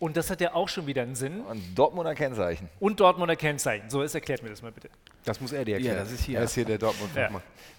Und 0.05 0.19
das 0.19 0.29
hat 0.29 0.43
ja 0.43 0.53
auch 0.53 0.69
schon 0.69 0.87
wieder 0.87 1.01
einen 1.01 1.15
Sinn. 1.15 1.41
Und 1.41 1.63
Dortmunder 1.75 2.15
Kennzeichen. 2.15 2.69
Und 2.79 3.01
Dortmunder 3.01 3.37
Kennzeichen. 3.37 3.89
So, 3.89 4.03
jetzt 4.03 4.15
erklärt 4.15 4.43
mir 4.43 4.51
das 4.51 4.61
mal 4.61 4.71
bitte. 4.71 4.91
Das 5.25 5.41
muss 5.41 5.51
er 5.51 5.65
dir 5.65 5.77
erklären. 5.77 5.97
Ja, 5.97 6.03
das 6.03 6.13
ist 6.13 6.25
hier. 6.25 6.41
Er 6.41 6.45
ist 6.45 6.53
hier 6.53 6.67
der 6.67 6.77
dortmund 6.77 7.11
Ja. 7.17 7.31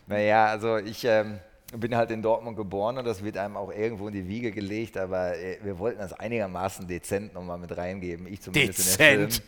Naja, 0.08 0.48
also 0.48 0.78
ich 0.78 1.06
ähm, 1.06 1.38
bin 1.78 1.96
halt 1.96 2.10
in 2.10 2.24
Dortmund 2.24 2.58
geboren 2.58 2.98
und 2.98 3.06
das 3.06 3.24
wird 3.24 3.38
einem 3.38 3.56
auch 3.56 3.72
irgendwo 3.72 4.08
in 4.08 4.16
die 4.16 4.28
Wiege 4.28 4.52
gelegt, 4.52 4.98
aber 4.98 5.38
äh, 5.38 5.60
wir 5.62 5.78
wollten 5.78 6.00
das 6.00 6.14
einigermaßen 6.14 6.88
dezent 6.88 7.36
nochmal 7.36 7.60
mit 7.60 7.78
reingeben. 7.78 8.26
Ich 8.26 8.42
zumindest 8.42 8.98
in 9.00 9.06
den 9.06 9.30
Dezent. 9.30 9.44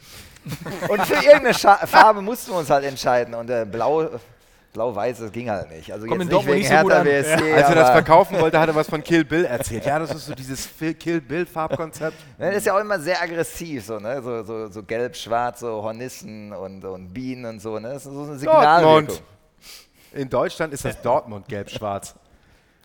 Film. 0.45 0.89
Und 0.91 1.01
für 1.07 1.15
irgendeine 1.15 1.55
Scha 1.55 1.77
Farbe 1.87 2.21
mussten 2.21 2.51
wir 2.51 2.59
uns 2.59 2.69
halt 2.69 2.85
entscheiden 2.85 3.33
und 3.33 3.49
äh, 3.49 3.65
blau, 3.65 4.07
blau-weiß, 4.73 5.19
das 5.19 5.31
ging 5.31 5.49
halt 5.49 5.69
nicht. 5.69 5.91
Also 5.91 6.07
Kommt 6.07 6.21
jetzt 6.21 6.31
in 6.31 6.37
nicht 6.37 6.47
wegen 6.47 6.57
nicht 6.57 6.67
so 6.67 6.73
Hertha. 6.73 7.03
BSC, 7.03 7.53
Als 7.53 7.69
er 7.69 7.75
das 7.75 7.89
verkaufen 7.91 8.39
wollte, 8.39 8.59
hat 8.59 8.69
er 8.69 8.75
was 8.75 8.87
von 8.89 9.03
Kill 9.03 9.25
Bill 9.25 9.45
erzählt. 9.45 9.85
Ja, 9.85 9.99
das 9.99 10.13
ist 10.13 10.25
so 10.25 10.35
dieses 10.35 10.69
Kill 10.99 11.21
Bill-Farbkonzept. 11.21 12.17
Ne, 12.37 12.47
das 12.49 12.57
ist 12.57 12.65
ja 12.67 12.75
auch 12.75 12.79
immer 12.79 12.99
sehr 12.99 13.21
aggressiv, 13.21 13.85
so, 13.85 13.99
ne? 13.99 14.21
so, 14.21 14.43
so, 14.43 14.67
so 14.67 14.83
gelb, 14.83 15.15
schwarz, 15.15 15.61
so 15.61 15.81
Hornissen 15.81 16.53
und, 16.53 16.83
und 16.85 17.13
Bienen 17.13 17.45
und 17.45 17.59
so. 17.59 17.79
Ne? 17.79 17.89
Das 17.89 18.05
ist 18.05 18.13
so 18.13 18.23
eine 18.23 18.37
Signalwirkung. 18.37 19.07
Dortmund. 19.07 19.23
In 20.13 20.29
Deutschland 20.29 20.73
ist 20.73 20.85
das 20.85 21.01
Dortmund 21.01 21.47
gelb-schwarz. 21.47 22.15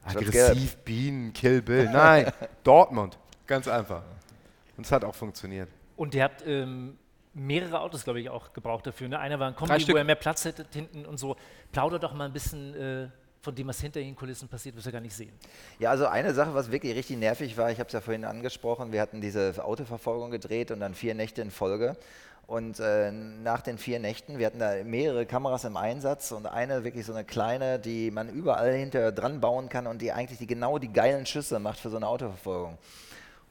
Aggressiv, 0.05 0.77
Bienen, 0.79 1.33
Kill 1.33 1.62
Bill. 1.62 1.89
Nein, 1.91 2.33
Dortmund. 2.65 3.19
Ganz 3.47 3.69
einfach. 3.69 4.03
Und 4.77 4.87
es 4.87 4.93
hat 4.93 5.05
auch 5.05 5.15
funktioniert. 5.15 5.69
Und 5.97 6.15
ihr 6.15 6.25
habt 6.25 6.45
ähm, 6.47 6.99
mehrere 7.35 7.81
Autos, 7.81 8.05
glaube 8.05 8.21
ich, 8.21 8.29
auch 8.29 8.53
gebraucht 8.53 8.87
dafür. 8.87 9.09
Ne? 9.09 9.19
Einer 9.19 9.39
war 9.39 9.49
ein 9.49 9.57
Kombi, 9.57 9.89
wo 9.89 9.97
er 9.97 10.05
mehr 10.05 10.17
Platz 10.17 10.45
hätte 10.45 10.67
hinten 10.73 11.07
und 11.07 11.19
so. 11.19 11.37
Plauder 11.73 11.99
doch 11.99 12.12
mal 12.12 12.27
ein 12.27 12.33
bisschen 12.33 12.75
äh, 12.75 13.09
von 13.41 13.55
dem, 13.55 13.67
was 13.67 13.81
hinter 13.81 14.01
den 14.01 14.15
Kulissen 14.15 14.49
passiert, 14.49 14.77
was 14.77 14.85
wir 14.85 14.93
gar 14.93 15.01
nicht 15.01 15.15
sehen. 15.15 15.33
Ja, 15.79 15.91
also 15.91 16.07
eine 16.07 16.33
Sache, 16.33 16.55
was 16.55 16.71
wirklich 16.71 16.95
richtig 16.95 17.17
nervig 17.19 17.57
war, 17.57 17.71
ich 17.71 17.79
habe 17.79 17.89
es 17.89 17.93
ja 17.93 18.01
vorhin 18.01 18.25
angesprochen, 18.25 18.93
wir 18.93 19.01
hatten 19.01 19.21
diese 19.21 19.64
Autoverfolgung 19.64 20.31
gedreht 20.31 20.71
und 20.71 20.81
dann 20.81 20.95
vier 20.95 21.14
Nächte 21.14 21.42
in 21.42 21.51
Folge. 21.51 21.97
Und 22.47 22.81
äh, 22.81 23.11
nach 23.11 23.62
den 23.62 23.79
vier 23.79 23.99
Nächten, 23.99 24.38
wir 24.38 24.47
hatten 24.47 24.59
da 24.59 24.85
mehrere 24.85 25.27
Kameras 25.27 25.64
im 25.64 25.77
Einsatz 25.77 26.33
und 26.33 26.47
eine 26.47 26.85
wirklich 26.85 27.07
so 27.07 27.12
eine 27.12 27.25
kleine, 27.25 27.79
die 27.79 28.11
man 28.11 28.29
überall 28.29 28.75
hinter 28.75 29.11
dran 29.11 29.40
bauen 29.40 29.68
kann 29.68 29.87
und 29.87 30.03
die 30.03 30.12
eigentlich 30.12 30.38
die, 30.38 30.47
genau 30.47 30.79
die 30.79 30.92
geilen 30.92 31.25
Schüsse 31.25 31.59
macht 31.61 31.79
für 31.79 31.88
so 31.88 31.97
eine 31.97 32.07
Autoverfolgung. 32.07 32.79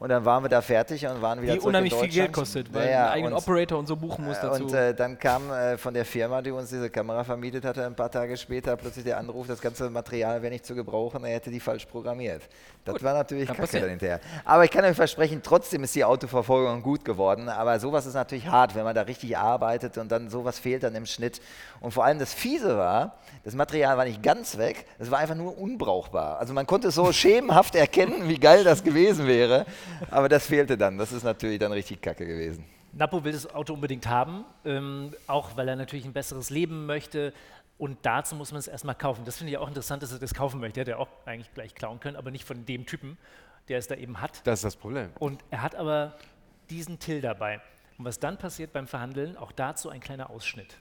Und 0.01 0.09
dann 0.09 0.25
waren 0.25 0.43
wir 0.43 0.49
da 0.49 0.61
fertig 0.61 1.05
und 1.05 1.21
waren 1.21 1.43
wieder 1.43 1.53
Die 1.53 1.59
zurück 1.59 1.69
unheimlich 1.69 1.93
in 1.93 1.99
viel 1.99 2.09
Geld 2.09 2.29
Deutschland. 2.29 2.33
kostet, 2.33 2.73
weil 2.73 2.85
Ja, 2.85 2.91
ja, 2.91 3.03
einen 3.03 3.13
eigenen 3.13 3.33
Operator 3.35 3.77
und 3.77 3.85
so 3.85 3.95
buchen 3.95 4.25
muss 4.25 4.39
äh, 4.39 4.41
dazu. 4.41 4.63
Und 4.63 4.73
äh, 4.73 4.95
dann 4.95 5.19
kam 5.19 5.51
äh, 5.51 5.77
von 5.77 5.93
der 5.93 6.05
Firma, 6.05 6.41
die 6.41 6.49
uns 6.49 6.71
diese 6.71 6.89
Kamera 6.89 7.23
vermietet 7.23 7.63
hatte, 7.63 7.85
ein 7.85 7.93
paar 7.93 8.09
Tage 8.09 8.35
später 8.35 8.75
plötzlich 8.77 9.05
der 9.05 9.19
Anruf, 9.19 9.45
das 9.45 9.61
ganze 9.61 9.91
Material 9.91 10.41
wäre 10.41 10.51
nicht 10.51 10.65
zu 10.65 10.73
gebrauchen, 10.73 11.23
er 11.23 11.35
hätte 11.35 11.51
die 11.51 11.59
falsch 11.59 11.85
programmiert. 11.85 12.41
Das 12.83 13.03
war 13.03 13.13
natürlich 13.13 13.45
kacke 13.45 13.61
passieren. 13.61 13.83
dann 13.83 13.89
hinterher. 13.91 14.19
Aber 14.43 14.63
ich 14.63 14.71
kann 14.71 14.83
euch 14.85 14.95
versprechen, 14.95 15.41
trotzdem 15.43 15.83
ist 15.83 15.93
die 15.93 16.03
Autoverfolgung 16.03 16.81
gut 16.81 17.05
geworden. 17.05 17.47
Aber 17.47 17.79
sowas 17.79 18.07
ist 18.07 18.15
natürlich 18.15 18.47
hart, 18.47 18.73
wenn 18.73 18.85
man 18.85 18.95
da 18.95 19.03
richtig 19.03 19.37
arbeitet 19.37 19.99
und 19.99 20.11
dann 20.11 20.31
sowas 20.31 20.57
fehlt 20.57 20.81
dann 20.81 20.95
im 20.95 21.05
Schnitt. 21.05 21.41
Und 21.79 21.91
vor 21.91 22.05
allem 22.05 22.17
das 22.17 22.33
Fiese 22.33 22.75
war, 22.75 23.17
das 23.43 23.53
Material 23.53 23.97
war 23.97 24.05
nicht 24.05 24.23
ganz 24.23 24.57
weg, 24.57 24.87
es 24.97 25.11
war 25.11 25.19
einfach 25.19 25.35
nur 25.35 25.59
unbrauchbar. 25.59 26.39
Also 26.39 26.55
man 26.55 26.65
konnte 26.65 26.89
so 26.89 27.11
schemenhaft 27.13 27.75
erkennen, 27.75 28.27
wie 28.27 28.39
geil 28.39 28.63
das 28.63 28.83
gewesen 28.83 29.27
wäre, 29.27 29.67
aber 30.09 30.29
das 30.29 30.45
fehlte 30.45 30.77
dann. 30.77 30.97
Das 30.97 31.11
ist 31.11 31.23
natürlich 31.23 31.59
dann 31.59 31.71
richtig 31.71 32.01
kacke 32.01 32.25
gewesen. 32.25 32.63
Napo 32.93 33.23
will 33.23 33.31
das 33.31 33.53
Auto 33.53 33.73
unbedingt 33.73 34.07
haben, 34.07 34.43
ähm, 34.65 35.13
auch 35.27 35.55
weil 35.55 35.67
er 35.67 35.75
natürlich 35.75 36.05
ein 36.05 36.13
besseres 36.13 36.49
Leben 36.49 36.85
möchte. 36.85 37.33
Und 37.77 37.97
dazu 38.03 38.35
muss 38.35 38.51
man 38.51 38.59
es 38.59 38.67
erstmal 38.67 38.95
kaufen. 38.95 39.25
Das 39.25 39.37
finde 39.37 39.53
ich 39.53 39.57
auch 39.57 39.67
interessant, 39.67 40.03
dass 40.03 40.11
er 40.11 40.19
das 40.19 40.33
kaufen 40.33 40.59
möchte. 40.59 40.81
Hätte 40.81 40.91
er 40.91 40.99
auch 40.99 41.07
eigentlich 41.25 41.53
gleich 41.53 41.73
klauen 41.73 41.99
können, 41.99 42.15
aber 42.15 42.29
nicht 42.29 42.45
von 42.45 42.65
dem 42.65 42.85
Typen, 42.85 43.17
der 43.69 43.79
es 43.79 43.87
da 43.87 43.95
eben 43.95 44.21
hat. 44.21 44.45
Das 44.45 44.59
ist 44.59 44.65
das 44.65 44.75
Problem. 44.75 45.09
Und 45.19 45.43
er 45.49 45.61
hat 45.63 45.75
aber 45.75 46.15
diesen 46.69 46.99
Till 46.99 47.21
dabei. 47.21 47.61
Und 47.97 48.05
was 48.05 48.19
dann 48.19 48.37
passiert 48.37 48.73
beim 48.73 48.87
Verhandeln, 48.87 49.37
auch 49.37 49.51
dazu 49.51 49.89
ein 49.89 49.99
kleiner 49.99 50.29
Ausschnitt. 50.29 50.77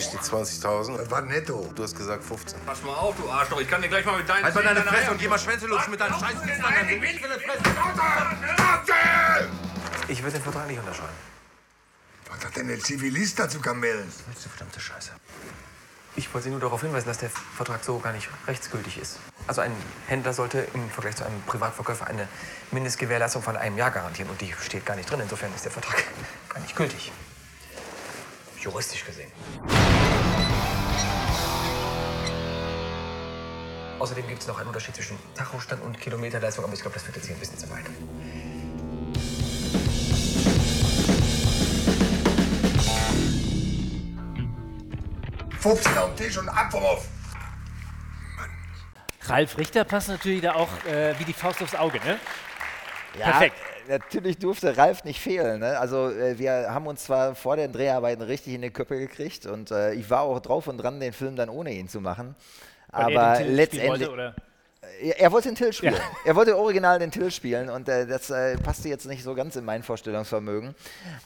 Hier 0.00 0.08
steht 0.08 0.22
20.000. 0.22 0.96
Das 0.96 1.10
war 1.10 1.20
netto. 1.20 1.70
Du 1.74 1.82
hast 1.82 1.94
gesagt 1.94 2.24
15. 2.24 2.58
Pass 2.64 2.82
mal 2.82 2.94
auf, 2.94 3.14
du 3.16 3.30
Arschloch. 3.30 3.60
Ich 3.60 3.68
kann 3.68 3.82
dir 3.82 3.88
gleich 3.88 4.06
mal 4.06 4.16
mit 4.16 4.26
deinen 4.26 4.44
Halt 4.44 4.54
mal 4.54 4.64
deine 4.64 4.80
Fresse 4.80 5.10
und 5.10 5.20
geh 5.20 5.28
mal 5.28 5.38
schwänzelos 5.38 5.88
mit 5.88 6.00
deinen 6.00 6.18
scheiß 6.18 6.36
Ich 10.08 10.22
würde 10.22 10.32
den 10.32 10.42
Vertrag 10.42 10.66
nicht 10.68 10.78
unterschreiben. 10.78 11.12
Was 12.30 12.44
hat 12.46 12.56
denn 12.56 12.68
der 12.68 12.80
Zivilist 12.80 13.38
dazu 13.38 13.60
Kamellen? 13.60 14.10
Das 14.26 14.38
ist 14.38 14.48
verdammte 14.48 14.80
Scheiße. 14.80 15.10
Ich 16.16 16.32
wollte 16.32 16.44
Sie 16.44 16.50
nur 16.50 16.60
darauf 16.60 16.80
hinweisen, 16.80 17.06
dass 17.06 17.18
der 17.18 17.30
Vertrag 17.30 17.84
so 17.84 17.98
gar 17.98 18.14
nicht 18.14 18.28
rechtsgültig 18.46 18.96
ist. 18.96 19.18
Also 19.46 19.60
ein 19.60 19.72
Händler 20.06 20.32
sollte 20.32 20.66
im 20.72 20.88
Vergleich 20.88 21.16
zu 21.16 21.26
einem 21.26 21.42
Privatverkäufer 21.42 22.06
eine 22.06 22.26
Mindestgewährleistung 22.70 23.42
von 23.42 23.56
einem 23.58 23.76
Jahr 23.76 23.90
garantieren. 23.90 24.30
Und 24.30 24.40
die 24.40 24.54
steht 24.64 24.86
gar 24.86 24.96
nicht 24.96 25.10
drin. 25.10 25.20
Insofern 25.20 25.54
ist 25.54 25.66
der 25.66 25.72
Vertrag 25.72 26.02
gar 26.48 26.60
nicht 26.60 26.74
gültig. 26.74 27.12
Juristisch 28.60 29.04
gesehen. 29.04 29.30
Außerdem 33.98 34.26
gibt 34.28 34.42
es 34.42 34.48
noch 34.48 34.58
einen 34.58 34.68
Unterschied 34.68 34.94
zwischen 34.94 35.18
Tachostand 35.34 35.82
und 35.82 35.98
Kilometerleistung, 35.98 36.64
aber 36.64 36.74
ich 36.74 36.80
glaube, 36.80 36.94
das 36.94 37.02
führt 37.02 37.16
jetzt 37.16 37.26
hier 37.26 37.36
ein 37.36 37.40
bisschen 37.40 37.58
zu 37.58 37.70
weit. 37.70 37.84
Fupsen 45.58 45.98
auf 45.98 46.14
den 46.14 46.26
Tisch 46.26 46.38
und 46.38 46.48
Abwurf. 46.48 47.06
Ralf 49.24 49.58
Richter 49.58 49.84
passt 49.84 50.08
natürlich 50.08 50.40
da 50.40 50.54
auch 50.54 50.84
äh, 50.86 51.18
wie 51.18 51.24
die 51.24 51.34
Faust 51.34 51.62
aufs 51.62 51.74
Auge, 51.74 52.00
ne? 52.00 52.18
Ja, 53.18 53.30
Perfekt. 53.30 53.56
Äh, 53.90 53.98
Natürlich 53.98 54.38
durfte 54.38 54.76
Ralf 54.76 55.04
nicht 55.04 55.20
fehlen. 55.20 55.60
Ne? 55.60 55.78
Also 55.78 56.10
äh, 56.10 56.38
wir 56.38 56.72
haben 56.72 56.86
uns 56.86 57.04
zwar 57.04 57.34
vor 57.34 57.56
den 57.56 57.72
Dreharbeiten 57.72 58.22
richtig 58.22 58.54
in 58.54 58.62
die 58.62 58.70
Köpfe 58.70 58.98
gekriegt 58.98 59.46
und 59.46 59.70
äh, 59.70 59.92
ich 59.94 60.08
war 60.10 60.22
auch 60.22 60.40
drauf 60.40 60.66
und 60.68 60.78
dran, 60.78 61.00
den 61.00 61.12
Film 61.12 61.36
dann 61.36 61.48
ohne 61.48 61.72
ihn 61.72 61.88
zu 61.88 62.00
machen. 62.00 62.34
Weil 62.90 63.12
er 63.12 63.20
aber 63.20 63.38
den 63.38 63.54
letztendlich. 63.54 63.90
wollte, 63.90 64.10
oder? 64.10 64.34
Er, 65.02 65.32
wollte 65.32 65.48
den 65.48 65.54
Till 65.54 65.72
spielen. 65.72 65.94
Ja. 65.94 66.00
Er 66.24 66.36
wollte 66.36 66.58
original 66.58 66.98
den 66.98 67.10
Till 67.10 67.30
spielen 67.30 67.70
und 67.70 67.88
äh, 67.88 68.06
das 68.06 68.28
äh, 68.30 68.58
passte 68.58 68.88
jetzt 68.88 69.06
nicht 69.06 69.22
so 69.22 69.34
ganz 69.34 69.56
in 69.56 69.64
mein 69.64 69.82
Vorstellungsvermögen. 69.82 70.74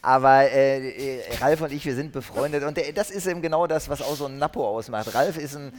Aber 0.03 0.43
äh, 0.43 1.19
äh, 1.19 1.23
Ralf 1.41 1.61
und 1.61 1.73
ich, 1.73 1.85
wir 1.85 1.95
sind 1.95 2.13
befreundet 2.13 2.63
und 2.63 2.79
äh, 2.79 2.93
das 2.93 3.11
ist 3.11 3.27
eben 3.27 3.43
genau 3.43 3.67
das, 3.67 3.89
was 3.89 4.03
auch 4.03 4.15
so 4.15 4.27
ein 4.27 4.39
Napo 4.39 4.69
ausmacht. 4.69 5.15
Ralf 5.15 5.39
ist 5.39 5.57
ein 5.57 5.73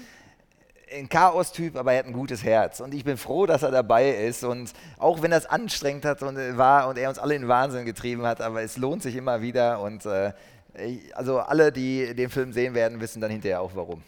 ein 0.96 1.10
Chaos-Typ, 1.10 1.76
aber 1.76 1.94
er 1.94 2.00
hat 2.00 2.06
ein 2.06 2.14
gutes 2.14 2.44
Herz. 2.44 2.80
Und 2.80 2.94
ich 2.94 3.04
bin 3.04 3.18
froh, 3.18 3.46
dass 3.46 3.64
er 3.64 3.72
dabei 3.72 4.10
ist. 4.10 4.44
Und 4.44 4.74
auch 4.98 5.22
wenn 5.22 5.32
das 5.32 5.46
anstrengend 5.46 6.06
hat 6.06 6.24
und 6.24 6.38
äh, 6.38 6.58
war 6.58 6.88
und 6.88 6.98
er 6.98 7.10
uns 7.10 7.20
alle 7.20 7.36
in 7.36 7.48
Wahnsinn 7.48 7.86
getrieben 7.86 8.24
hat, 8.24 8.42
aber 8.42 8.62
es 8.62 8.78
lohnt 8.78 9.04
sich 9.04 9.16
immer 9.16 9.42
wieder. 9.42 9.82
Und 9.82 10.06
äh, 10.06 10.34
also 11.14 11.40
alle, 11.40 11.72
die 11.72 12.14
den 12.16 12.30
Film 12.30 12.54
sehen 12.54 12.74
werden, 12.74 13.00
wissen 13.00 13.22
dann 13.22 13.32
hinterher 13.32 13.62
auch 13.62 13.72
warum. 13.76 14.04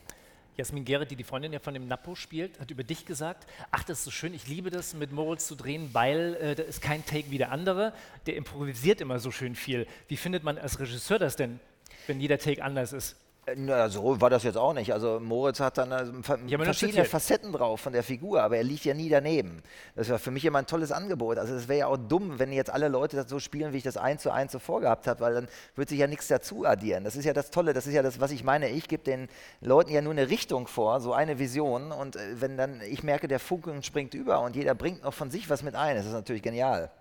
Jasmin 0.57 0.85
Gerrit, 0.85 1.11
die 1.11 1.15
die 1.15 1.23
Freundin 1.23 1.53
ja 1.53 1.59
von 1.59 1.75
dem 1.75 1.87
Napo 1.87 2.15
spielt, 2.15 2.59
hat 2.59 2.71
über 2.71 2.83
dich 2.83 3.05
gesagt, 3.05 3.45
ach, 3.69 3.83
das 3.83 3.99
ist 3.99 4.05
so 4.05 4.11
schön, 4.11 4.33
ich 4.33 4.47
liebe 4.47 4.71
das, 4.71 4.95
mit 4.95 5.11
Moritz 5.11 5.45
zu 5.45 5.55
drehen, 5.55 5.89
weil 5.93 6.35
äh, 6.41 6.55
da 6.55 6.63
ist 6.63 6.81
kein 6.81 7.05
Take 7.05 7.29
wie 7.29 7.37
der 7.37 7.51
andere, 7.51 7.93
der 8.25 8.35
improvisiert 8.35 8.99
immer 8.99 9.19
so 9.19 9.29
schön 9.29 9.53
viel. 9.53 9.85
Wie 10.07 10.17
findet 10.17 10.43
man 10.43 10.57
als 10.57 10.79
Regisseur 10.79 11.19
das 11.19 11.35
denn, 11.35 11.59
wenn 12.07 12.19
jeder 12.19 12.39
Take 12.39 12.63
anders 12.63 12.91
ist? 12.91 13.15
Na, 13.55 13.87
so 13.87 14.19
war 14.19 14.29
das 14.29 14.43
jetzt 14.43 14.57
auch 14.57 14.73
nicht. 14.73 14.91
Also 14.93 15.21
Moritz 15.21 15.61
hat 15.61 15.77
dann 15.77 15.93
also 15.93 16.11
Ja, 16.47 16.57
verschiedene. 16.59 17.05
Facetten 17.05 17.53
drauf 17.53 17.79
von 17.79 17.93
der 17.93 18.03
Figur, 18.03 18.41
aber 18.43 18.57
er 18.57 18.63
liegt 18.63 18.83
ja 18.83 18.93
nie 18.93 19.07
daneben. 19.07 19.63
Das 19.95 20.09
war 20.09 20.19
für 20.19 20.31
mich 20.31 20.43
immer 20.43 20.59
ein 20.59 20.65
tolles 20.65 20.91
Angebot. 20.91 21.37
Also 21.37 21.55
es 21.55 21.69
wäre 21.69 21.79
ja 21.79 21.87
auch 21.87 21.95
dumm, 21.95 22.39
wenn 22.39 22.51
jetzt 22.51 22.69
alle 22.69 22.89
Leute 22.89 23.15
das 23.15 23.29
so 23.29 23.39
spielen, 23.39 23.71
wie 23.71 23.77
ich 23.77 23.83
das 23.83 23.95
eins 23.95 24.21
zu 24.23 24.31
eins 24.31 24.51
so 24.51 24.59
vorgehabt 24.59 25.07
habe, 25.07 25.21
weil 25.21 25.33
dann 25.33 25.47
wird 25.77 25.87
sich 25.87 25.97
ja 25.99 26.07
nichts 26.07 26.27
dazu 26.27 26.65
addieren. 26.65 27.05
Das 27.05 27.15
ist 27.15 27.23
ja 27.23 27.31
das 27.31 27.49
Tolle, 27.49 27.71
das 27.71 27.87
ist 27.87 27.93
ja 27.93 28.03
das, 28.03 28.19
was 28.19 28.31
ich 28.31 28.43
meine. 28.43 28.67
Ich 28.67 28.89
gebe 28.89 29.03
den 29.05 29.29
Leuten 29.61 29.91
ja 29.93 30.01
nur 30.01 30.11
eine 30.11 30.27
Richtung 30.29 30.67
vor, 30.67 30.99
so 30.99 31.13
eine 31.13 31.39
Vision 31.39 31.93
und 31.93 32.17
äh, 32.17 32.41
wenn 32.41 32.57
dann 32.57 32.81
ich 32.81 33.01
merke, 33.03 33.29
der 33.29 33.39
Funken 33.39 33.81
springt 33.81 34.13
über 34.13 34.41
und 34.41 34.57
jeder 34.57 34.75
bringt 34.75 35.03
noch 35.03 35.13
von 35.13 35.31
sich 35.31 35.49
was 35.49 35.63
mit 35.63 35.73
ein, 35.73 35.95
das 35.95 36.05
ist 36.05 36.11
natürlich 36.11 36.41
genial. 36.43 36.91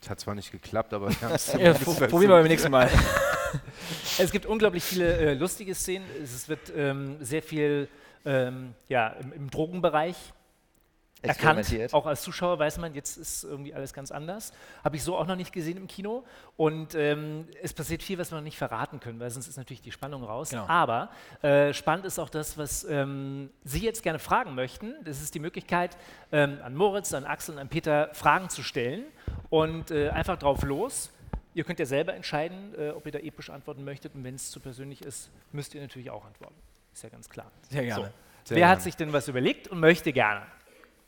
Das 0.00 0.10
hat 0.10 0.18
zwar 0.18 0.34
nicht 0.34 0.50
geklappt, 0.50 0.92
aber 0.92 1.08
wir 1.10 1.20
haben 1.20 1.34
es 1.36 1.52
Ja, 1.56 1.72
pro- 1.74 1.92
probieren 1.94 2.30
wir 2.32 2.38
beim 2.38 2.48
nächsten 2.48 2.72
Mal. 2.72 2.90
es 4.18 4.30
gibt 4.30 4.46
unglaublich 4.46 4.82
viele 4.82 5.16
äh, 5.16 5.34
lustige 5.34 5.74
Szenen. 5.74 6.06
Es 6.22 6.48
wird 6.48 6.72
ähm, 6.76 7.16
sehr 7.20 7.42
viel 7.42 7.88
ähm, 8.24 8.74
ja, 8.88 9.08
im, 9.08 9.32
im 9.32 9.50
Drogenbereich 9.50 10.16
erkannt. 11.22 11.92
Auch 11.92 12.06
als 12.06 12.22
Zuschauer 12.22 12.58
weiß 12.58 12.78
man, 12.78 12.94
jetzt 12.94 13.16
ist 13.16 13.44
irgendwie 13.44 13.74
alles 13.74 13.92
ganz 13.92 14.10
anders. 14.10 14.52
Habe 14.84 14.96
ich 14.96 15.04
so 15.04 15.16
auch 15.16 15.26
noch 15.26 15.36
nicht 15.36 15.52
gesehen 15.52 15.76
im 15.76 15.86
Kino. 15.86 16.24
Und 16.56 16.94
ähm, 16.94 17.46
es 17.62 17.72
passiert 17.72 18.02
viel, 18.02 18.18
was 18.18 18.30
wir 18.30 18.36
noch 18.36 18.44
nicht 18.44 18.58
verraten 18.58 19.00
können, 19.00 19.20
weil 19.20 19.30
sonst 19.30 19.48
ist 19.48 19.56
natürlich 19.56 19.82
die 19.82 19.92
Spannung 19.92 20.24
raus. 20.24 20.50
Genau. 20.50 20.66
Aber 20.66 21.10
äh, 21.42 21.72
spannend 21.72 22.06
ist 22.06 22.18
auch 22.18 22.28
das, 22.28 22.58
was 22.58 22.84
ähm, 22.84 23.50
Sie 23.64 23.80
jetzt 23.80 24.02
gerne 24.02 24.18
fragen 24.18 24.54
möchten. 24.54 24.94
Das 25.04 25.22
ist 25.22 25.34
die 25.34 25.40
Möglichkeit, 25.40 25.96
ähm, 26.32 26.58
an 26.62 26.74
Moritz, 26.74 27.14
an 27.14 27.24
Axel 27.24 27.54
und 27.54 27.60
an 27.60 27.68
Peter 27.68 28.10
Fragen 28.12 28.48
zu 28.48 28.62
stellen 28.62 29.04
und 29.48 29.90
äh, 29.90 30.10
einfach 30.10 30.38
drauf 30.38 30.62
los. 30.62 31.12
Ihr 31.54 31.64
könnt 31.64 31.78
ja 31.78 31.86
selber 31.86 32.14
entscheiden, 32.14 32.74
äh, 32.78 32.90
ob 32.90 33.04
ihr 33.06 33.12
da 33.12 33.18
episch 33.18 33.50
antworten 33.50 33.84
möchtet. 33.84 34.14
Und 34.14 34.24
wenn 34.24 34.34
es 34.34 34.50
zu 34.50 34.60
persönlich 34.60 35.02
ist, 35.02 35.30
müsst 35.52 35.74
ihr 35.74 35.80
natürlich 35.80 36.10
auch 36.10 36.24
antworten. 36.24 36.54
Ist 36.92 37.02
ja 37.02 37.08
ganz 37.08 37.28
klar. 37.28 37.50
Sehr 37.70 37.84
gerne. 37.84 38.04
So. 38.04 38.10
Sehr 38.44 38.56
Wer 38.56 38.68
hat 38.68 38.78
gerne. 38.78 38.82
sich 38.82 38.96
denn 38.96 39.12
was 39.12 39.28
überlegt 39.28 39.68
und 39.68 39.80
möchte 39.80 40.12
gerne? 40.12 40.46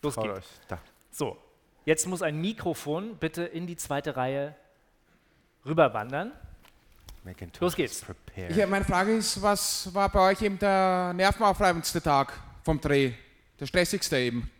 Los 0.03 0.15
Traut 0.15 0.27
geht's. 0.27 0.39
euch. 0.39 0.45
Da. 0.69 0.79
So, 1.11 1.37
jetzt 1.85 2.07
muss 2.07 2.23
ein 2.23 2.41
Mikrofon 2.41 3.17
bitte 3.17 3.45
in 3.45 3.67
die 3.67 3.77
zweite 3.77 4.17
Reihe 4.17 4.55
rüberwandern. 5.65 6.33
Macintosh 7.25 7.61
Los 7.61 7.75
geht's. 7.75 8.05
Ja, 8.55 8.67
meine 8.67 8.85
Frage 8.85 9.17
ist, 9.17 9.41
was 9.41 9.93
war 9.95 10.11
bei 10.11 10.31
euch 10.31 10.43
eben 10.43 10.59
der 10.59 11.13
nervenaufreibendste 11.15 12.03
Tag 12.03 12.33
vom 12.63 12.81
Dreh? 12.81 13.13
Der 13.59 13.67
stressigste 13.67 14.19
eben. 14.19 14.51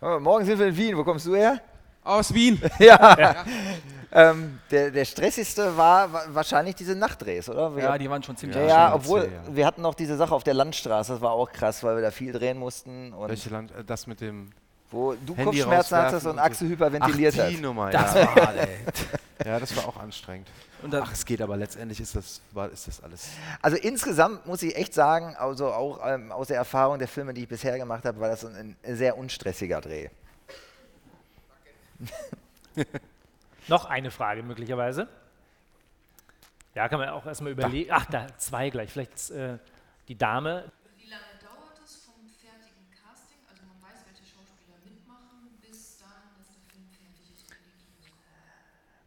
Oh, 0.00 0.18
morgen 0.18 0.44
sind 0.44 0.58
wir 0.58 0.68
in 0.68 0.76
Wien. 0.76 0.96
Wo 0.96 1.04
kommst 1.04 1.26
du 1.26 1.34
her? 1.36 1.60
Aus 2.02 2.32
Wien. 2.32 2.60
ja. 2.78 3.44
Ähm, 4.14 4.60
der, 4.70 4.90
der 4.90 5.04
stressigste 5.06 5.74
war 5.76 6.12
wa- 6.12 6.24
wahrscheinlich 6.28 6.74
diese 6.74 6.94
Nachtdrehs, 6.94 7.48
oder? 7.48 7.74
Wir- 7.74 7.84
Ja, 7.84 7.96
die 7.98 8.10
waren 8.10 8.22
schon 8.22 8.36
ziemlich 8.36 8.56
Ja, 8.58 8.64
ja 8.66 8.92
anstrengend, 8.92 9.04
obwohl 9.24 9.32
ja. 9.48 9.56
wir 9.56 9.66
hatten 9.66 9.80
noch 9.82 9.94
diese 9.94 10.16
Sache 10.18 10.34
auf 10.34 10.44
der 10.44 10.52
Landstraße, 10.54 11.12
das 11.14 11.20
war 11.22 11.32
auch 11.32 11.50
krass, 11.50 11.82
weil 11.82 11.96
wir 11.96 12.02
da 12.02 12.10
viel 12.10 12.30
drehen 12.32 12.58
mussten. 12.58 13.12
Und 13.14 13.28
Welche 13.30 13.48
Land, 13.48 13.70
äh, 13.70 13.82
das 13.84 14.06
mit 14.06 14.20
dem 14.20 14.50
wo 14.90 15.12
du 15.14 15.34
Handy 15.34 15.44
Kopfschmerzen 15.44 15.94
rauswerfen 15.94 16.06
hattest 16.08 16.26
und 16.26 16.32
und 16.32 16.38
Axel 16.40 16.66
so. 16.68 16.72
hyperventiliert 16.74 17.34
Ach, 17.40 17.48
die 17.48 17.56
Nummer, 17.56 17.88
Das 17.90 18.14
ja. 18.14 18.20
war 18.26 18.34
hart, 18.48 18.56
ey. 18.58 18.78
ja, 19.46 19.58
das 19.58 19.74
war 19.74 19.88
auch 19.88 19.96
anstrengend. 19.96 20.48
Und 20.82 20.92
dann- 20.92 21.04
Ach, 21.06 21.12
es 21.14 21.24
geht 21.24 21.40
aber 21.40 21.56
letztendlich 21.56 21.98
ist 21.98 22.14
das, 22.14 22.42
war, 22.50 22.68
ist 22.70 22.86
das 22.88 23.02
alles. 23.02 23.28
Also 23.62 23.78
insgesamt 23.78 24.44
muss 24.46 24.62
ich 24.62 24.76
echt 24.76 24.92
sagen, 24.92 25.34
also 25.38 25.68
auch 25.72 26.00
ähm, 26.06 26.30
aus 26.30 26.48
der 26.48 26.58
Erfahrung 26.58 26.98
der 26.98 27.08
Filme, 27.08 27.32
die 27.32 27.44
ich 27.44 27.48
bisher 27.48 27.78
gemacht 27.78 28.04
habe, 28.04 28.20
war 28.20 28.28
das 28.28 28.44
ein, 28.44 28.76
ein 28.84 28.96
sehr 28.96 29.16
unstressiger 29.16 29.80
Dreh. 29.80 30.10
Noch 33.68 33.84
eine 33.84 34.10
Frage 34.10 34.42
möglicherweise. 34.42 35.08
Ja, 36.74 36.88
kann 36.88 36.98
man 36.98 37.10
auch 37.10 37.26
erstmal 37.26 37.52
überlegen. 37.52 37.90
Ach, 37.92 38.06
da 38.06 38.26
zwei 38.38 38.70
gleich. 38.70 38.90
Vielleicht 38.90 39.30
äh, 39.30 39.58
die 40.08 40.16
Dame. 40.16 40.64
Wie 40.98 41.08
lange 41.08 41.22
dauert 41.42 41.78
es 41.84 42.04
vom 42.04 42.14
fertigen 42.40 42.86
Casting, 42.90 43.38
also 43.48 43.62
man 43.66 43.76
weiß, 43.90 44.00
welche 44.06 44.24
Schauspieler 44.24 44.78
mitmachen, 44.84 45.52
bis 45.60 45.98
dahin, 45.98 46.32
dass 46.38 46.48
der 46.48 46.62
Film 46.72 46.86
fertig 46.88 47.28
ist? 47.30 47.44